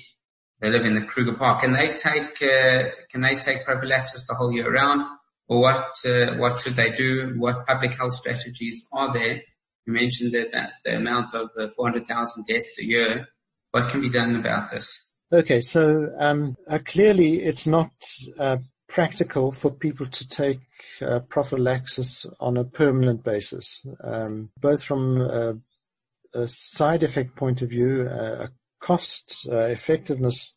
they 0.62 0.70
live 0.70 0.86
in 0.86 0.94
the 0.94 1.02
Kruger 1.02 1.34
Park. 1.34 1.62
Can 1.62 1.74
they 1.74 1.94
take 1.94 2.40
uh, 2.44 2.92
can 3.10 3.22
they 3.22 3.34
take 3.38 3.66
prophylaxis 3.66 4.28
the 4.28 4.36
whole 4.36 4.52
year 4.52 4.72
round, 4.72 5.02
or 5.48 5.62
what 5.62 5.96
uh, 6.06 6.36
what 6.36 6.60
should 6.60 6.76
they 6.76 6.92
do? 6.92 7.34
What 7.40 7.66
public 7.66 7.96
health 7.96 8.14
strategies 8.14 8.88
are 8.94 9.12
there? 9.12 9.42
You 9.88 9.94
mentioned 9.94 10.32
that, 10.34 10.52
that 10.52 10.74
the 10.84 10.98
amount 10.98 11.34
of 11.34 11.50
uh, 11.60 11.70
400,000 11.70 12.46
deaths 12.46 12.78
a 12.80 12.86
year. 12.86 13.26
What 13.72 13.90
can 13.90 14.02
be 14.02 14.12
done 14.12 14.36
about 14.36 14.70
this? 14.70 15.16
Okay, 15.34 15.62
so 15.62 16.08
um, 16.20 16.56
uh, 16.70 16.78
clearly 16.86 17.42
it's 17.42 17.66
not 17.66 17.90
uh, 18.38 18.58
practical 18.88 19.52
for 19.52 19.72
people 19.72 20.08
to 20.08 20.28
take 20.28 20.60
uh, 21.02 21.20
prophylaxis 21.20 22.26
on 22.40 22.58
a 22.58 22.64
permanent 22.64 23.24
basis, 23.24 23.82
um, 24.04 24.50
both 24.60 24.84
from 24.84 25.22
a, 25.22 25.58
a, 26.34 26.48
side 26.48 27.04
effect 27.04 27.36
point 27.36 27.62
of 27.62 27.70
view, 27.70 28.08
a 28.08 28.50
cost 28.80 29.48
uh, 29.52 29.66
effectiveness, 29.66 30.54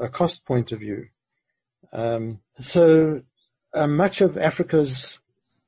a 0.00 0.08
cost 0.08 0.44
point 0.44 0.72
of 0.72 0.80
view. 0.80 1.06
Um, 1.92 2.40
so 2.60 3.22
uh, 3.74 3.86
much 3.86 4.20
of 4.20 4.36
Africa's 4.36 5.18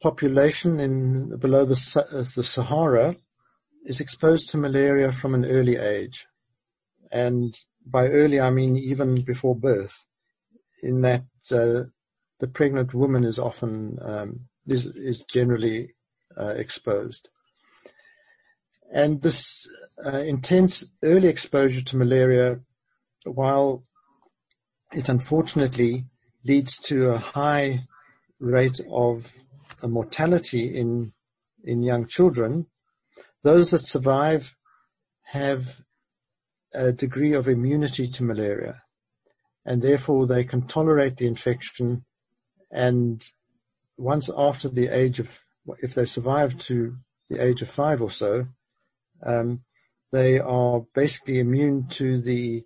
population 0.03 0.81
in 0.81 1.39
below 1.39 1.65
the, 1.65 2.07
uh, 2.13 2.25
the 2.35 2.43
Sahara 2.43 3.17
is 3.85 4.01
exposed 4.01 4.51
to 4.51 4.59
malaria 4.59 5.13
from 5.13 5.35
an 5.35 5.45
early 5.45 5.77
age, 5.77 6.27
and 7.11 7.59
by 7.87 8.09
early 8.09 8.41
I 8.41 8.51
mean 8.51 8.77
even 8.77 9.23
before 9.23 9.55
birth. 9.55 10.07
In 10.83 11.01
that 11.03 11.25
uh, 11.53 11.85
the 12.41 12.51
pregnant 12.53 12.95
woman 12.95 13.25
is 13.25 13.39
often 13.39 13.99
um, 14.03 14.41
is, 14.67 14.87
is 14.87 15.25
generally 15.25 15.95
uh, 16.39 16.55
exposed. 16.57 17.29
And 18.93 19.23
this 19.23 19.67
uh, 20.05 20.19
intense 20.19 20.85
early 21.03 21.29
exposure 21.29 21.83
to 21.83 21.97
malaria, 21.97 22.61
while 23.25 23.85
it 24.93 25.09
unfortunately 25.09 26.05
leads 26.45 26.79
to 26.79 27.11
a 27.11 27.19
high 27.19 27.81
rate 28.39 28.81
of 28.91 29.33
mortality 29.83 30.67
in 30.79 31.13
in 31.67 31.83
young 31.83 32.07
children, 32.07 32.67
those 33.43 33.71
that 33.71 33.87
survive 33.87 34.55
have 35.23 35.81
a 36.75 36.93
degree 36.93 37.33
of 37.33 37.49
immunity 37.49 38.07
to 38.07 38.23
malaria 38.23 38.84
and 39.65 39.83
therefore 39.83 40.27
they 40.27 40.45
can 40.45 40.63
tolerate 40.63 41.17
the 41.17 41.27
infection 41.27 42.05
and 42.71 43.25
once 43.97 44.29
after 44.37 44.69
the 44.69 44.89
age 44.89 45.21
of, 45.21 45.41
if 45.79 45.95
they 45.95 46.05
survive 46.05 46.59
to 46.59 46.97
the 47.31 47.43
age 47.43 47.63
of 47.63 47.71
five 47.71 48.03
or 48.03 48.11
so, 48.11 48.47
um, 49.23 49.63
they 50.13 50.39
are 50.39 50.85
basically 50.95 51.39
immune 51.39 51.87
to 51.89 52.21
the 52.21 52.65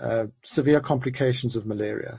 uh, 0.00 0.26
severe 0.42 0.80
complications 0.80 1.56
of 1.56 1.66
malaria. 1.66 2.18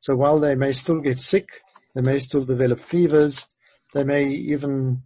So 0.00 0.16
while 0.16 0.38
they 0.38 0.54
may 0.54 0.72
still 0.72 1.00
get 1.00 1.18
sick, 1.18 1.48
they 1.94 2.00
may 2.00 2.20
still 2.20 2.44
develop 2.44 2.80
fevers, 2.80 3.46
they 3.92 4.04
may 4.04 4.28
even 4.28 5.02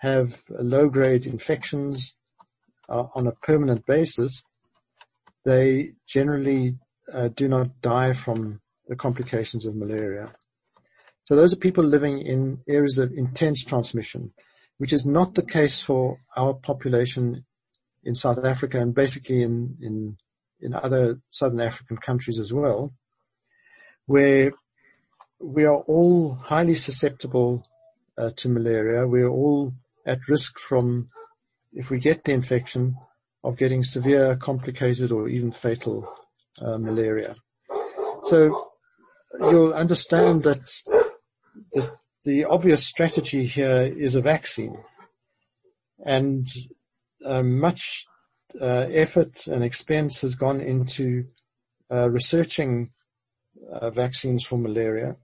have 0.00 0.42
low-grade 0.48 1.26
infections 1.26 2.16
uh, 2.88 3.04
on 3.14 3.26
a 3.26 3.32
permanent 3.32 3.86
basis, 3.86 4.42
they 5.44 5.92
generally 6.06 6.78
uh, 7.12 7.28
do 7.28 7.48
not 7.48 7.80
die 7.80 8.12
from 8.12 8.60
the 8.88 8.96
complications 8.96 9.64
of 9.64 9.74
malaria. 9.74 10.32
So 11.24 11.36
those 11.36 11.52
are 11.52 11.56
people 11.56 11.84
living 11.84 12.20
in 12.20 12.60
areas 12.68 12.98
of 12.98 13.12
intense 13.12 13.64
transmission, 13.64 14.32
which 14.78 14.92
is 14.92 15.06
not 15.06 15.34
the 15.34 15.42
case 15.42 15.80
for 15.80 16.18
our 16.36 16.54
population 16.54 17.44
in 18.02 18.14
South 18.14 18.44
Africa 18.44 18.78
and 18.78 18.94
basically 18.94 19.42
in, 19.42 19.76
in, 19.80 20.16
in 20.60 20.74
other 20.74 21.20
Southern 21.30 21.60
African 21.60 21.96
countries 21.96 22.38
as 22.38 22.52
well, 22.52 22.92
where 24.06 24.52
we 25.40 25.64
are 25.64 25.78
all 25.78 26.34
highly 26.34 26.74
susceptible 26.74 27.66
uh, 28.18 28.30
to 28.36 28.48
malaria. 28.48 29.06
We 29.06 29.22
are 29.22 29.30
all 29.30 29.72
at 30.04 30.28
risk 30.28 30.58
from, 30.58 31.08
if 31.72 31.90
we 31.90 31.98
get 31.98 32.24
the 32.24 32.32
infection, 32.32 32.96
of 33.42 33.58
getting 33.58 33.84
severe, 33.84 34.36
complicated, 34.36 35.12
or 35.12 35.28
even 35.28 35.52
fatal 35.52 36.10
uh, 36.60 36.78
malaria. 36.78 37.34
So 38.24 38.70
you'll 39.40 39.74
understand 39.74 40.42
that 40.44 40.70
the, 41.72 41.88
the, 42.24 42.44
obvious 42.44 42.86
strategy 42.86 43.46
here 43.46 43.92
is 43.96 44.14
a 44.14 44.20
vaccine, 44.20 44.76
and 46.04 46.46
uh, 47.24 47.42
much 47.42 48.06
uh, 48.60 48.86
effort 48.90 49.46
and 49.46 49.64
expense 49.64 50.20
has 50.20 50.34
gone 50.34 50.60
into 50.60 51.26
uh, 51.90 52.08
researching 52.10 52.90
uh, 53.72 53.90
vaccines 53.90 54.44
for 54.44 54.58
malaria. 54.58 55.16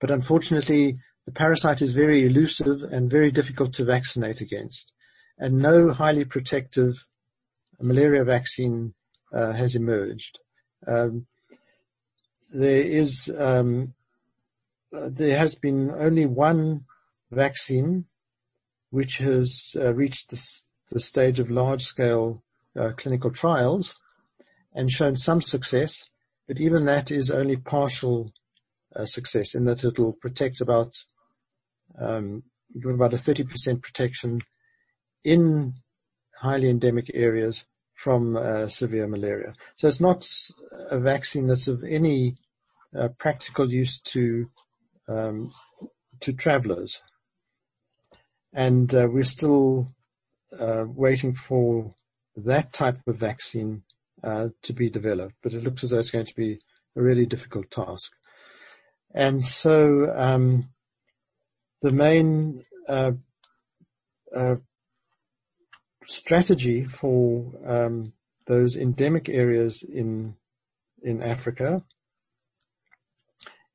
But 0.00 0.10
unfortunately, 0.10 0.96
the 1.26 1.32
parasite 1.32 1.82
is 1.82 1.92
very 1.92 2.24
elusive 2.24 2.82
and 2.90 3.10
very 3.10 3.30
difficult 3.30 3.74
to 3.74 3.84
vaccinate 3.84 4.40
against. 4.40 4.92
And 5.38 5.58
no 5.58 5.92
highly 5.92 6.24
protective 6.24 7.06
malaria 7.80 8.24
vaccine 8.24 8.94
has 9.32 9.74
emerged. 9.74 10.38
Um, 10.86 11.26
there 12.52 12.82
is 12.82 13.30
um, 13.36 13.94
uh, 14.94 15.08
there 15.12 15.36
has 15.36 15.54
been 15.54 15.90
only 15.90 16.26
one 16.26 16.84
vaccine 17.30 18.06
which 18.90 19.18
has 19.18 19.74
uh, 19.76 19.92
reached 19.92 20.30
the, 20.30 20.62
the, 20.90 21.00
stage 21.00 21.38
of 21.38 21.50
large-scale 21.50 22.42
uh, 22.74 22.90
clinical 22.96 23.30
trials 23.30 23.94
and 24.74 24.90
shown 24.90 25.14
some 25.14 25.42
success, 25.42 26.04
but 26.46 26.58
even 26.58 26.86
that 26.86 27.10
is 27.10 27.30
only 27.30 27.56
partial 27.56 28.32
uh, 28.96 29.04
success 29.04 29.54
in 29.54 29.64
that 29.64 29.84
it 29.84 29.98
will 29.98 30.14
protect 30.14 30.62
about 30.62 30.94
um, 32.00 32.44
about 32.84 33.12
a 33.12 33.16
30% 33.16 33.82
protection 33.82 34.40
in 35.24 35.74
highly 36.40 36.68
endemic 36.70 37.10
areas 37.12 37.66
from 37.98 38.36
uh, 38.36 38.68
severe 38.68 39.08
malaria. 39.08 39.52
So 39.74 39.88
it's 39.88 40.00
not 40.00 40.24
a 40.90 41.00
vaccine 41.00 41.48
that's 41.48 41.66
of 41.66 41.82
any 41.82 42.36
uh, 42.96 43.08
practical 43.18 43.70
use 43.72 43.98
to 44.12 44.48
um, 45.08 45.52
to 46.20 46.32
travellers, 46.32 47.02
and 48.52 48.94
uh, 48.94 49.08
we're 49.10 49.24
still 49.24 49.88
uh, 50.58 50.84
waiting 50.86 51.34
for 51.34 51.96
that 52.36 52.72
type 52.72 53.00
of 53.08 53.16
vaccine 53.16 53.82
uh, 54.22 54.50
to 54.62 54.72
be 54.72 54.88
developed. 54.88 55.34
But 55.42 55.54
it 55.54 55.64
looks 55.64 55.82
as 55.82 55.90
though 55.90 55.98
it's 55.98 56.12
going 56.12 56.26
to 56.26 56.36
be 56.36 56.60
a 56.96 57.02
really 57.02 57.26
difficult 57.26 57.68
task, 57.68 58.12
and 59.12 59.44
so 59.44 60.14
um, 60.16 60.68
the 61.82 61.90
main 61.90 62.62
uh, 62.88 63.12
strategy 66.08 66.84
for 66.84 67.52
um, 67.66 68.12
those 68.46 68.76
endemic 68.76 69.28
areas 69.28 69.82
in 69.82 70.34
in 71.02 71.22
Africa 71.22 71.84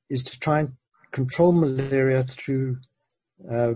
is 0.09 0.23
to 0.25 0.39
try 0.39 0.59
and 0.59 0.73
control 1.11 1.51
malaria 1.51 2.23
through 2.23 2.77
uh, 3.49 3.75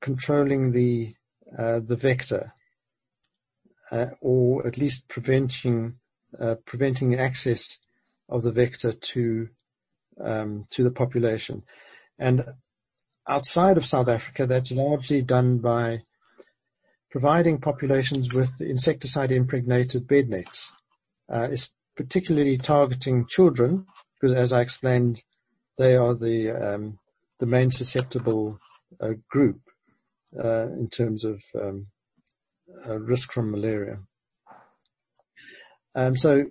controlling 0.00 0.72
the 0.72 1.14
uh, 1.56 1.80
the 1.80 1.96
vector, 1.96 2.54
uh, 3.92 4.06
or 4.20 4.66
at 4.66 4.78
least 4.78 5.06
preventing 5.08 5.96
uh, 6.40 6.54
preventing 6.64 7.14
access 7.16 7.78
of 8.30 8.42
the 8.42 8.52
vector 8.52 8.92
to 8.92 9.48
um, 10.20 10.66
to 10.70 10.82
the 10.82 10.90
population, 10.90 11.62
and 12.18 12.44
outside 13.28 13.76
of 13.76 13.84
South 13.84 14.08
Africa, 14.08 14.46
that's 14.46 14.72
largely 14.72 15.20
done 15.20 15.58
by 15.58 16.02
providing 17.10 17.58
populations 17.58 18.34
with 18.34 18.60
insecticide 18.60 19.32
impregnated 19.32 20.06
bed 20.06 20.28
nets. 20.28 20.72
Uh, 21.32 21.48
it's 21.50 21.72
particularly 21.96 22.56
targeting 22.58 23.26
children 23.26 23.86
because 24.14 24.34
as 24.34 24.52
I 24.52 24.60
explained, 24.60 25.22
they 25.76 25.96
are 25.96 26.14
the, 26.14 26.50
um, 26.50 26.98
the 27.38 27.46
main 27.46 27.70
susceptible 27.70 28.58
uh, 29.00 29.12
group 29.28 29.60
uh, 30.42 30.68
in 30.68 30.88
terms 30.88 31.24
of 31.24 31.42
um, 31.54 31.86
uh, 32.86 32.98
risk 32.98 33.32
from 33.32 33.50
malaria. 33.50 33.98
Um, 35.94 36.16
so 36.16 36.46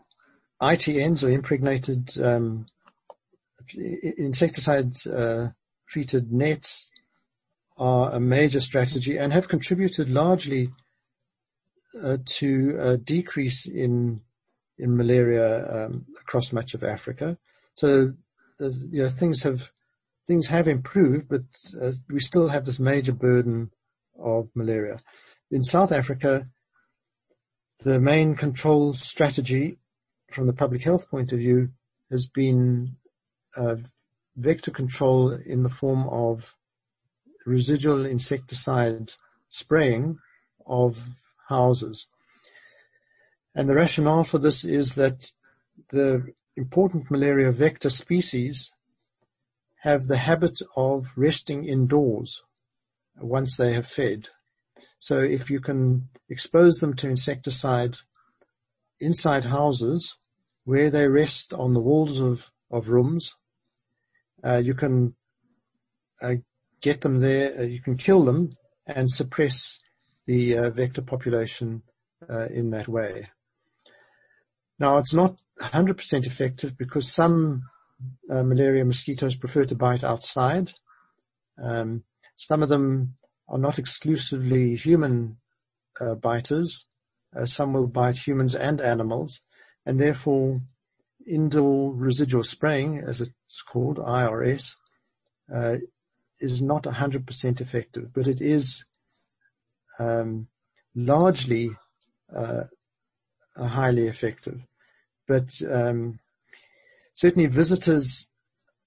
ITNs 0.62 1.24
or 1.24 1.30
impregnated 1.30 2.18
um, 2.22 2.66
insecticide 3.76 4.93
uh, 5.08 5.49
treated 5.88 6.32
nets 6.32 6.89
are 7.78 8.11
a 8.11 8.19
major 8.19 8.59
strategy 8.59 9.17
and 9.17 9.34
have 9.34 9.47
contributed 9.47 10.09
largely 10.09 10.69
uh, 12.03 12.17
to 12.25 12.78
a 12.80 12.97
decrease 12.97 13.65
in 13.65 14.21
in 14.78 14.95
malaria 14.95 15.86
um, 15.86 16.05
across 16.21 16.53
much 16.53 16.73
of 16.73 16.84
Africa. 16.84 17.38
So 17.75 18.13
you 18.59 19.03
know 19.03 19.09
things 19.09 19.43
have 19.43 19.71
things 20.28 20.47
have 20.47 20.67
improved, 20.67 21.30
but 21.30 21.43
uh, 21.82 21.93
we 22.09 22.19
still 22.19 22.49
have 22.49 22.65
this 22.65 22.80
major 22.80 23.13
burden 23.13 23.71
of 24.19 24.49
malaria. 24.55 24.99
In 25.49 25.63
South 25.63 25.91
Africa, 25.91 26.47
the 27.80 27.99
main 27.99 28.36
control 28.36 28.93
strategy 28.93 29.78
from 30.32 30.47
the 30.47 30.53
public 30.53 30.84
health 30.84 31.09
point 31.09 31.32
of 31.32 31.39
view 31.39 31.69
has 32.11 32.28
been 32.28 32.97
uh, 33.55 33.75
vector 34.36 34.71
control 34.71 35.32
in 35.32 35.63
the 35.63 35.69
form 35.69 36.07
of 36.09 36.55
residual 37.48 38.06
insecticide 38.06 39.14
spraying 39.50 40.20
of 40.66 41.02
houses. 41.48 42.08
And 43.56 43.70
the 43.70 43.76
rationale 43.76 44.26
for 44.26 44.38
this 44.38 44.64
is 44.64 44.95
that 44.95 45.32
the 45.89 46.34
important 46.56 47.10
malaria 47.10 47.52
vector 47.52 47.89
species 47.89 48.72
have 49.82 50.08
the 50.08 50.18
habit 50.18 50.60
of 50.76 51.14
resting 51.16 51.66
indoors 51.66 52.43
once 53.16 53.56
they 53.56 53.74
have 53.74 53.88
fed. 53.88 54.28
So 55.00 55.20
if 55.20 55.50
you 55.50 55.60
can 55.60 56.10
expose 56.30 56.80
them 56.80 56.95
to 56.95 57.10
insecticide 57.10 57.95
inside 59.00 59.45
houses 59.45 60.18
where 60.66 60.89
they 60.89 61.08
rest 61.08 61.54
on 61.54 61.74
the 61.74 61.80
walls 61.80 62.20
of, 62.20 62.52
of 62.70 62.89
rooms, 62.89 63.36
uh, 64.43 64.58
you 64.58 64.74
can 64.74 65.16
uh, 66.22 66.36
get 66.88 67.01
them 67.01 67.19
there, 67.19 67.59
uh, 67.59 67.63
you 67.63 67.81
can 67.81 67.97
kill 67.97 68.23
them 68.23 68.51
and 68.85 69.09
suppress 69.09 69.79
the 70.25 70.57
uh, 70.57 70.69
vector 70.69 71.01
population 71.01 71.83
uh, 72.29 72.47
in 72.47 72.69
that 72.71 72.88
way. 72.88 73.29
Now 74.79 74.97
it's 74.97 75.13
not 75.13 75.35
100% 75.61 76.25
effective 76.25 76.77
because 76.77 77.11
some 77.11 77.63
uh, 78.29 78.43
malaria 78.43 78.85
mosquitoes 78.85 79.35
prefer 79.35 79.65
to 79.65 79.75
bite 79.75 80.03
outside. 80.03 80.71
Um, 81.61 82.03
some 82.35 82.63
of 82.63 82.69
them 82.69 83.15
are 83.49 83.57
not 83.57 83.79
exclusively 83.79 84.75
human 84.75 85.38
uh, 85.99 86.15
biters. 86.15 86.88
Uh, 87.35 87.45
some 87.45 87.73
will 87.73 87.88
bite 87.88 88.17
humans 88.27 88.55
and 88.55 88.79
animals, 88.79 89.41
and 89.85 89.99
therefore 89.99 90.61
indoor 91.27 91.93
residual 91.93 92.43
spraying, 92.43 92.99
as 92.99 93.19
it's 93.19 93.61
called, 93.69 93.97
IRS, 93.97 94.75
is 96.39 96.61
not 96.61 96.83
100% 96.83 97.61
effective, 97.61 98.13
but 98.13 98.27
it 98.27 98.41
is 98.41 98.85
um, 99.99 100.47
largely 100.95 101.71
uh, 102.35 102.63
highly 103.57 104.07
effective. 104.07 104.61
But 105.27 105.49
um, 105.69 106.19
certainly 107.13 107.47
visitors 107.47 108.29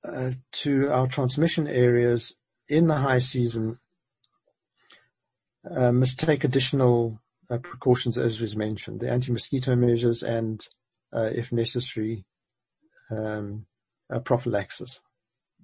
uh, 0.04 0.32
to 0.52 0.90
our 0.90 1.06
transmission 1.06 1.66
areas 1.66 2.34
in 2.68 2.86
the 2.86 2.96
high 2.96 3.18
season 3.18 3.78
uh, 5.70 5.92
must 5.92 6.18
take 6.18 6.44
additional 6.44 7.20
uh, 7.50 7.58
precautions 7.58 8.16
as 8.16 8.40
was 8.40 8.56
mentioned, 8.56 9.00
the 9.00 9.10
anti-mosquito 9.10 9.74
measures 9.74 10.22
and, 10.22 10.64
uh, 11.12 11.30
if 11.34 11.52
necessary, 11.52 12.24
um, 13.10 13.66
prophylaxis. 14.24 15.00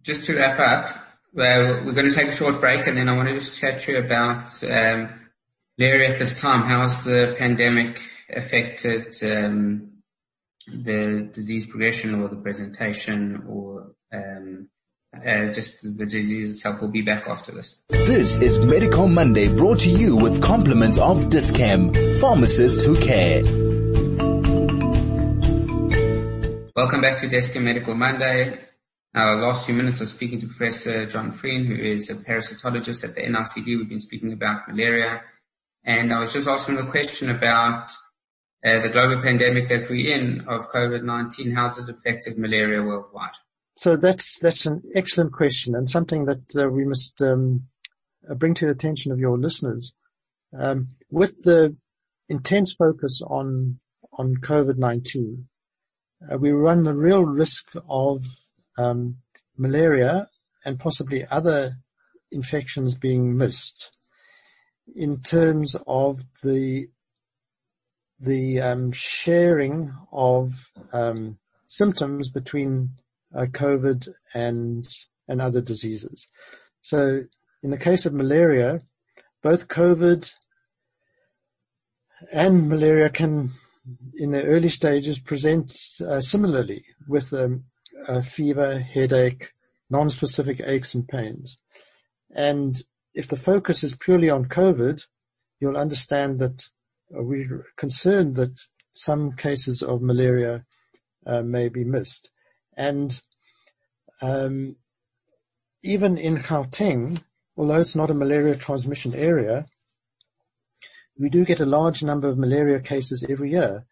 Just 0.03 0.25
to 0.25 0.37
wrap 0.37 0.59
up, 0.59 1.16
we're 1.37 1.93
going 1.93 2.09
to 2.09 2.15
take 2.15 2.29
a 2.29 2.33
short 2.33 2.61
break 2.61 2.87
and 2.87 2.97
then 2.97 3.09
I 3.09 3.17
want 3.17 3.29
to 3.29 3.35
just 3.35 3.59
chat 3.61 3.81
to 3.81 3.93
you 3.93 3.99
about 3.99 4.63
um, 4.65 5.21
Larry 5.79 6.07
at 6.07 6.19
this 6.19 6.41
time. 6.41 6.63
How 6.63 6.83
has 6.83 7.05
the 7.05 7.35
pandemic 7.39 8.01
affected 8.31 9.15
um, 9.23 10.03
the 10.67 11.29
disease 11.33 11.67
progression 11.67 12.23
or 12.23 12.29
the 12.29 12.37
presentation 12.37 13.45
or 13.49 13.93
um, 14.13 14.69
uh, 15.15 15.51
just 15.51 15.83
the 15.83 16.07
disease 16.07 16.55
itself 16.55 16.81
We'll 16.81 16.91
be 16.91 17.03
back 17.03 17.27
after 17.29 17.53
this. 17.53 17.85
This 17.89 18.39
is 18.41 18.59
Medical 18.59 19.07
Monday 19.07 19.49
brought 19.49 19.81
to 19.81 19.91
you 19.91 20.17
with 20.17 20.43
compliments 20.43 20.99
of 20.99 21.29
Dis-Chem, 21.31 21.93
pharmacists 22.21 22.85
who 22.85 22.99
care. 22.99 23.43
Welcome 26.75 27.01
back 27.01 27.19
to 27.21 27.29
Dis-Chem 27.29 27.65
Medical 27.65 27.95
Monday. 27.95 28.66
Our 29.17 29.37
last 29.37 29.65
few 29.65 29.75
minutes 29.75 30.03
of 30.03 30.09
speaking 30.09 30.39
to 30.41 30.47
Professor 30.47 31.07
John 31.07 31.33
Frean, 31.33 31.65
who 31.65 31.75
is 31.75 32.11
a 32.11 32.15
parasitologist 32.15 33.03
at 33.03 33.15
the 33.15 33.23
NICD. 33.23 33.79
We've 33.79 33.89
been 33.89 33.99
speaking 33.99 34.31
about 34.35 34.69
malaria. 34.69 35.23
And 35.85 36.13
I 36.13 36.21
was 36.21 36.35
just 36.35 36.47
asking 36.47 36.77
a 36.77 36.85
question 36.85 37.31
about 37.31 37.91
uh, 38.63 38.81
the 38.81 38.91
global 38.91 39.23
pandemic 39.23 39.71
that 39.71 39.89
we're 39.89 40.15
in 40.15 40.41
of 40.47 40.71
COVID-19. 40.71 41.55
How's 41.55 41.79
it 41.79 41.89
affected 41.89 42.37
malaria 42.37 42.83
worldwide? 42.83 43.31
So 43.79 43.97
that's, 43.97 44.39
that's 44.39 44.67
an 44.67 44.83
excellent 44.95 45.33
question 45.33 45.75
and 45.75 45.89
something 45.89 46.27
that 46.27 46.55
uh, 46.55 46.69
we 46.69 46.85
must 46.85 47.19
um, 47.23 47.69
bring 48.37 48.53
to 48.53 48.67
the 48.67 48.73
attention 48.73 49.13
of 49.13 49.19
your 49.19 49.39
listeners. 49.39 49.95
Um, 50.53 50.89
with 51.11 51.41
the 51.41 51.75
intense 52.29 52.75
focus 52.75 53.23
on, 53.27 53.81
on 54.13 54.37
COVID-19, 54.43 55.45
uh, 56.31 56.37
we 56.37 56.51
run 56.51 56.85
the 56.85 56.93
real 56.93 57.25
risk 57.25 57.73
of 57.89 58.23
um, 58.77 59.19
malaria 59.57 60.29
and 60.65 60.79
possibly 60.79 61.25
other 61.31 61.77
infections 62.31 62.95
being 62.95 63.37
missed 63.37 63.91
in 64.95 65.21
terms 65.21 65.77
of 65.87 66.21
the 66.43 66.89
the 68.19 68.61
um, 68.61 68.93
sharing 68.93 69.95
of 70.11 70.53
um, 70.93 71.39
symptoms 71.69 72.31
between 72.31 72.91
uh, 73.35 73.47
COVID 73.47 74.09
and 74.35 74.87
and 75.29 75.41
other 75.43 75.61
diseases. 75.61 76.29
So, 76.81 77.25
in 77.63 77.71
the 77.71 77.79
case 77.79 78.07
of 78.07 78.13
malaria, 78.13 78.81
both 79.43 79.69
COVID 79.69 80.33
and 82.33 82.69
malaria 82.69 83.11
can, 83.11 83.53
in 84.15 84.31
the 84.31 84.43
early 84.43 84.69
stages, 84.69 85.19
present 85.19 85.73
uh, 86.01 86.21
similarly 86.21 86.85
with 87.09 87.33
um, 87.33 87.65
fever, 88.23 88.79
headache, 88.79 89.53
non-specific 89.91 90.61
aches 90.65 90.95
and 90.95 91.07
pains. 91.07 91.59
And 92.35 92.77
if 93.15 93.29
the 93.29 93.37
focus 93.37 93.83
is 93.83 93.95
purely 93.95 94.31
on 94.31 94.47
COVID, 94.47 95.07
you'll 95.61 95.77
understand 95.77 96.39
that 96.41 96.65
we're 97.11 97.65
concerned 97.77 98.37
that 98.37 98.61
some 98.93 99.33
cases 99.33 99.83
of 99.83 100.03
malaria 100.03 100.65
uh, 101.27 101.43
may 101.43 101.69
be 101.69 101.85
missed. 101.85 102.31
And 102.77 103.21
um, 104.21 104.77
even 105.83 106.19
in 106.19 106.39
Gauteng, 106.39 107.23
although 107.57 107.81
it's 107.81 107.97
not 107.97 108.11
a 108.11 108.15
malaria 108.15 108.57
transmission 108.57 109.15
area, 109.15 109.67
we 111.19 111.31
do 111.31 111.45
get 111.45 111.61
a 111.61 111.67
large 111.67 112.03
number 112.03 112.29
of 112.29 112.39
malaria 112.39 112.81
cases 112.81 113.25
every 113.29 113.53
year 113.53 113.87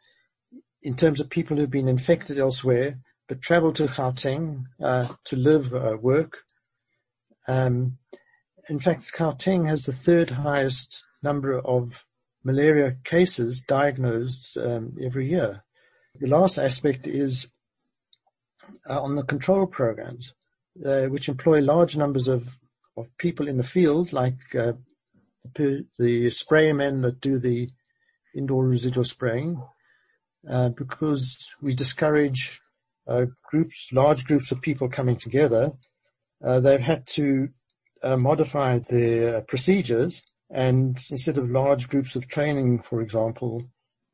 in 0.83 0.97
terms 0.97 1.21
of 1.21 1.31
people 1.31 1.57
who've 1.57 1.71
been 1.71 1.89
infected 1.89 2.39
elsewhere 2.39 2.99
but 3.29 3.41
travel 3.41 3.72
to 3.72 3.87
Gauteng 3.87 4.64
uh, 4.83 5.09
to 5.25 5.37
live, 5.37 5.72
uh, 5.72 5.97
work. 6.01 6.43
Um, 7.49 7.99
in 8.68 8.79
fact, 8.79 9.12
Gauteng 9.16 9.68
has 9.68 9.85
the 9.85 9.93
third 9.93 10.31
highest 10.31 11.03
number 11.22 11.59
of 11.59 12.07
malaria 12.43 12.97
cases 13.05 13.62
diagnosed 13.66 14.57
um, 14.57 14.97
every 15.03 15.29
year. 15.29 15.64
The 16.20 16.29
last 16.29 16.59
aspect 16.59 17.07
is 17.07 17.49
uh, 18.89 19.01
on 19.01 19.16
the 19.16 19.25
control 19.25 19.66
programs, 19.66 20.35
uh, 20.85 21.05
which 21.05 21.29
employ 21.29 21.61
large 21.61 21.97
numbers 21.97 22.29
of, 22.29 22.59
of 22.97 23.07
people 23.18 23.49
in 23.49 23.57
the 23.57 23.62
field, 23.62 24.12
like 24.12 24.39
uh, 24.59 24.72
the, 25.55 25.87
the 25.99 26.27
spraymen 26.27 27.03
that 27.03 27.20
do 27.20 27.39
the 27.39 27.70
indoor 28.35 28.66
residual 28.66 29.05
spraying, 29.05 29.62
uh, 30.49 30.68
because 30.70 31.49
we 31.61 31.75
discourage 31.75 32.61
groups, 33.51 33.91
large 33.93 34.25
groups 34.25 34.51
of 34.51 34.63
people 34.63 34.89
coming 34.89 35.17
together. 35.17 35.73
Uh, 36.43 36.61
they've 36.61 36.81
had 36.81 37.07
to 37.07 37.49
modify 38.03 38.79
their 38.79 39.43
procedures 39.43 40.23
and 40.51 41.03
instead 41.11 41.39
of 41.39 41.51
large 41.51 41.89
groups 41.89 42.17
of 42.17 42.29
training, 42.29 42.81
for 42.81 43.01
example, 43.01 43.65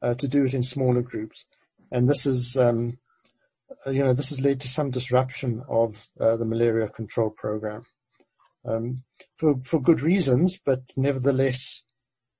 uh, 0.02 0.14
to 0.14 0.28
do 0.28 0.44
it 0.46 0.54
in 0.54 0.62
smaller 0.62 1.02
groups. 1.02 1.44
And 1.92 2.08
this 2.08 2.24
is, 2.24 2.56
um, 2.56 2.98
uh, 3.86 3.90
you 3.90 4.02
know, 4.02 4.14
this 4.14 4.30
has 4.30 4.40
led 4.40 4.60
to 4.60 4.68
some 4.68 4.90
disruption 4.90 5.62
of 5.68 6.08
uh, 6.20 6.36
the 6.36 6.44
malaria 6.44 6.88
control 6.88 7.30
program 7.30 7.84
um, 8.64 9.02
for 9.36 9.60
for 9.62 9.80
good 9.80 10.00
reasons, 10.00 10.60
but 10.64 10.82
nevertheless, 10.96 11.84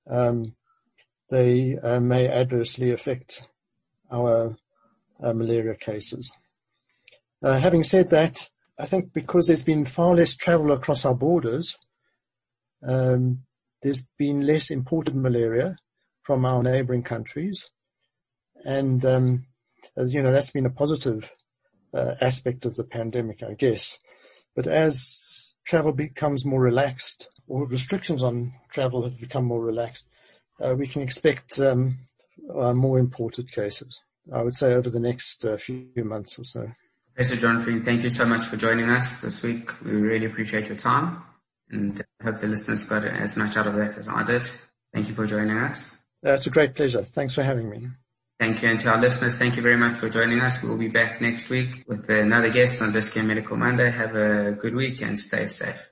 um, 0.09 0.55
they 1.29 1.77
uh, 1.77 1.99
may 1.99 2.27
adversely 2.27 2.91
affect 2.91 3.47
our 4.11 4.57
uh, 5.21 5.33
malaria 5.33 5.75
cases. 5.75 6.31
Uh, 7.43 7.59
having 7.59 7.83
said 7.83 8.09
that, 8.11 8.49
I 8.77 8.85
think 8.85 9.13
because 9.13 9.47
there's 9.47 9.63
been 9.63 9.85
far 9.85 10.15
less 10.15 10.35
travel 10.35 10.71
across 10.71 11.05
our 11.05 11.15
borders, 11.15 11.77
um, 12.83 13.43
there's 13.81 14.05
been 14.17 14.45
less 14.45 14.69
imported 14.69 15.15
malaria 15.15 15.77
from 16.23 16.45
our 16.45 16.61
neighboring 16.61 17.03
countries. 17.03 17.69
And, 18.63 19.03
um, 19.05 19.45
you 19.97 20.21
know, 20.21 20.31
that's 20.31 20.51
been 20.51 20.67
a 20.67 20.71
positive 20.71 21.31
uh, 21.93 22.13
aspect 22.21 22.65
of 22.65 22.75
the 22.75 22.83
pandemic, 22.83 23.43
I 23.43 23.53
guess. 23.53 23.97
But 24.55 24.67
as 24.67 25.53
travel 25.65 25.93
becomes 25.93 26.45
more 26.45 26.61
relaxed 26.61 27.29
or 27.47 27.67
restrictions 27.67 28.23
on 28.23 28.53
travel 28.69 29.03
have 29.03 29.19
become 29.19 29.45
more 29.45 29.63
relaxed, 29.63 30.07
uh, 30.59 30.75
we 30.75 30.87
can 30.87 31.01
expect 31.01 31.59
um, 31.59 31.99
uh, 32.55 32.73
more 32.73 32.99
imported 32.99 33.51
cases, 33.51 33.99
I 34.31 34.43
would 34.43 34.55
say 34.55 34.73
over 34.73 34.89
the 34.89 34.99
next 34.99 35.43
uh, 35.43 35.57
few 35.57 35.89
months 35.97 36.37
or 36.37 36.43
so. 36.43 36.71
Professor 37.15 37.35
John 37.35 37.83
thank 37.83 38.03
you 38.03 38.09
so 38.09 38.25
much 38.25 38.45
for 38.45 38.57
joining 38.57 38.89
us 38.89 39.21
this 39.21 39.43
week. 39.43 39.81
We 39.83 39.91
really 39.91 40.25
appreciate 40.25 40.67
your 40.67 40.77
time 40.77 41.23
and 41.69 42.03
I 42.19 42.25
hope 42.25 42.37
the 42.37 42.47
listeners 42.47 42.83
got 42.83 43.05
as 43.05 43.37
much 43.37 43.57
out 43.57 43.67
of 43.67 43.75
that 43.75 43.97
as 43.97 44.07
I 44.07 44.23
did. 44.23 44.43
Thank 44.93 45.07
you 45.07 45.13
for 45.13 45.25
joining 45.25 45.57
us. 45.57 45.97
It's 46.23 46.47
a 46.47 46.49
great 46.49 46.75
pleasure. 46.75 47.03
Thanks 47.03 47.35
for 47.35 47.43
having 47.43 47.69
me. 47.69 47.87
Thank 48.39 48.61
you. 48.63 48.69
And 48.69 48.79
to 48.81 48.89
our 48.89 48.99
listeners, 48.99 49.37
thank 49.37 49.55
you 49.55 49.61
very 49.61 49.77
much 49.77 49.97
for 49.97 50.09
joining 50.09 50.41
us. 50.41 50.61
We 50.61 50.69
will 50.69 50.77
be 50.77 50.87
back 50.87 51.21
next 51.21 51.49
week 51.49 51.83
with 51.87 52.09
another 52.09 52.49
guest 52.49 52.81
on 52.81 52.91
Dis-Chem 52.91 53.27
Medical 53.27 53.55
Monday. 53.55 53.89
Have 53.89 54.15
a 54.15 54.51
good 54.53 54.75
week 54.75 55.01
and 55.01 55.17
stay 55.17 55.45
safe. 55.47 55.89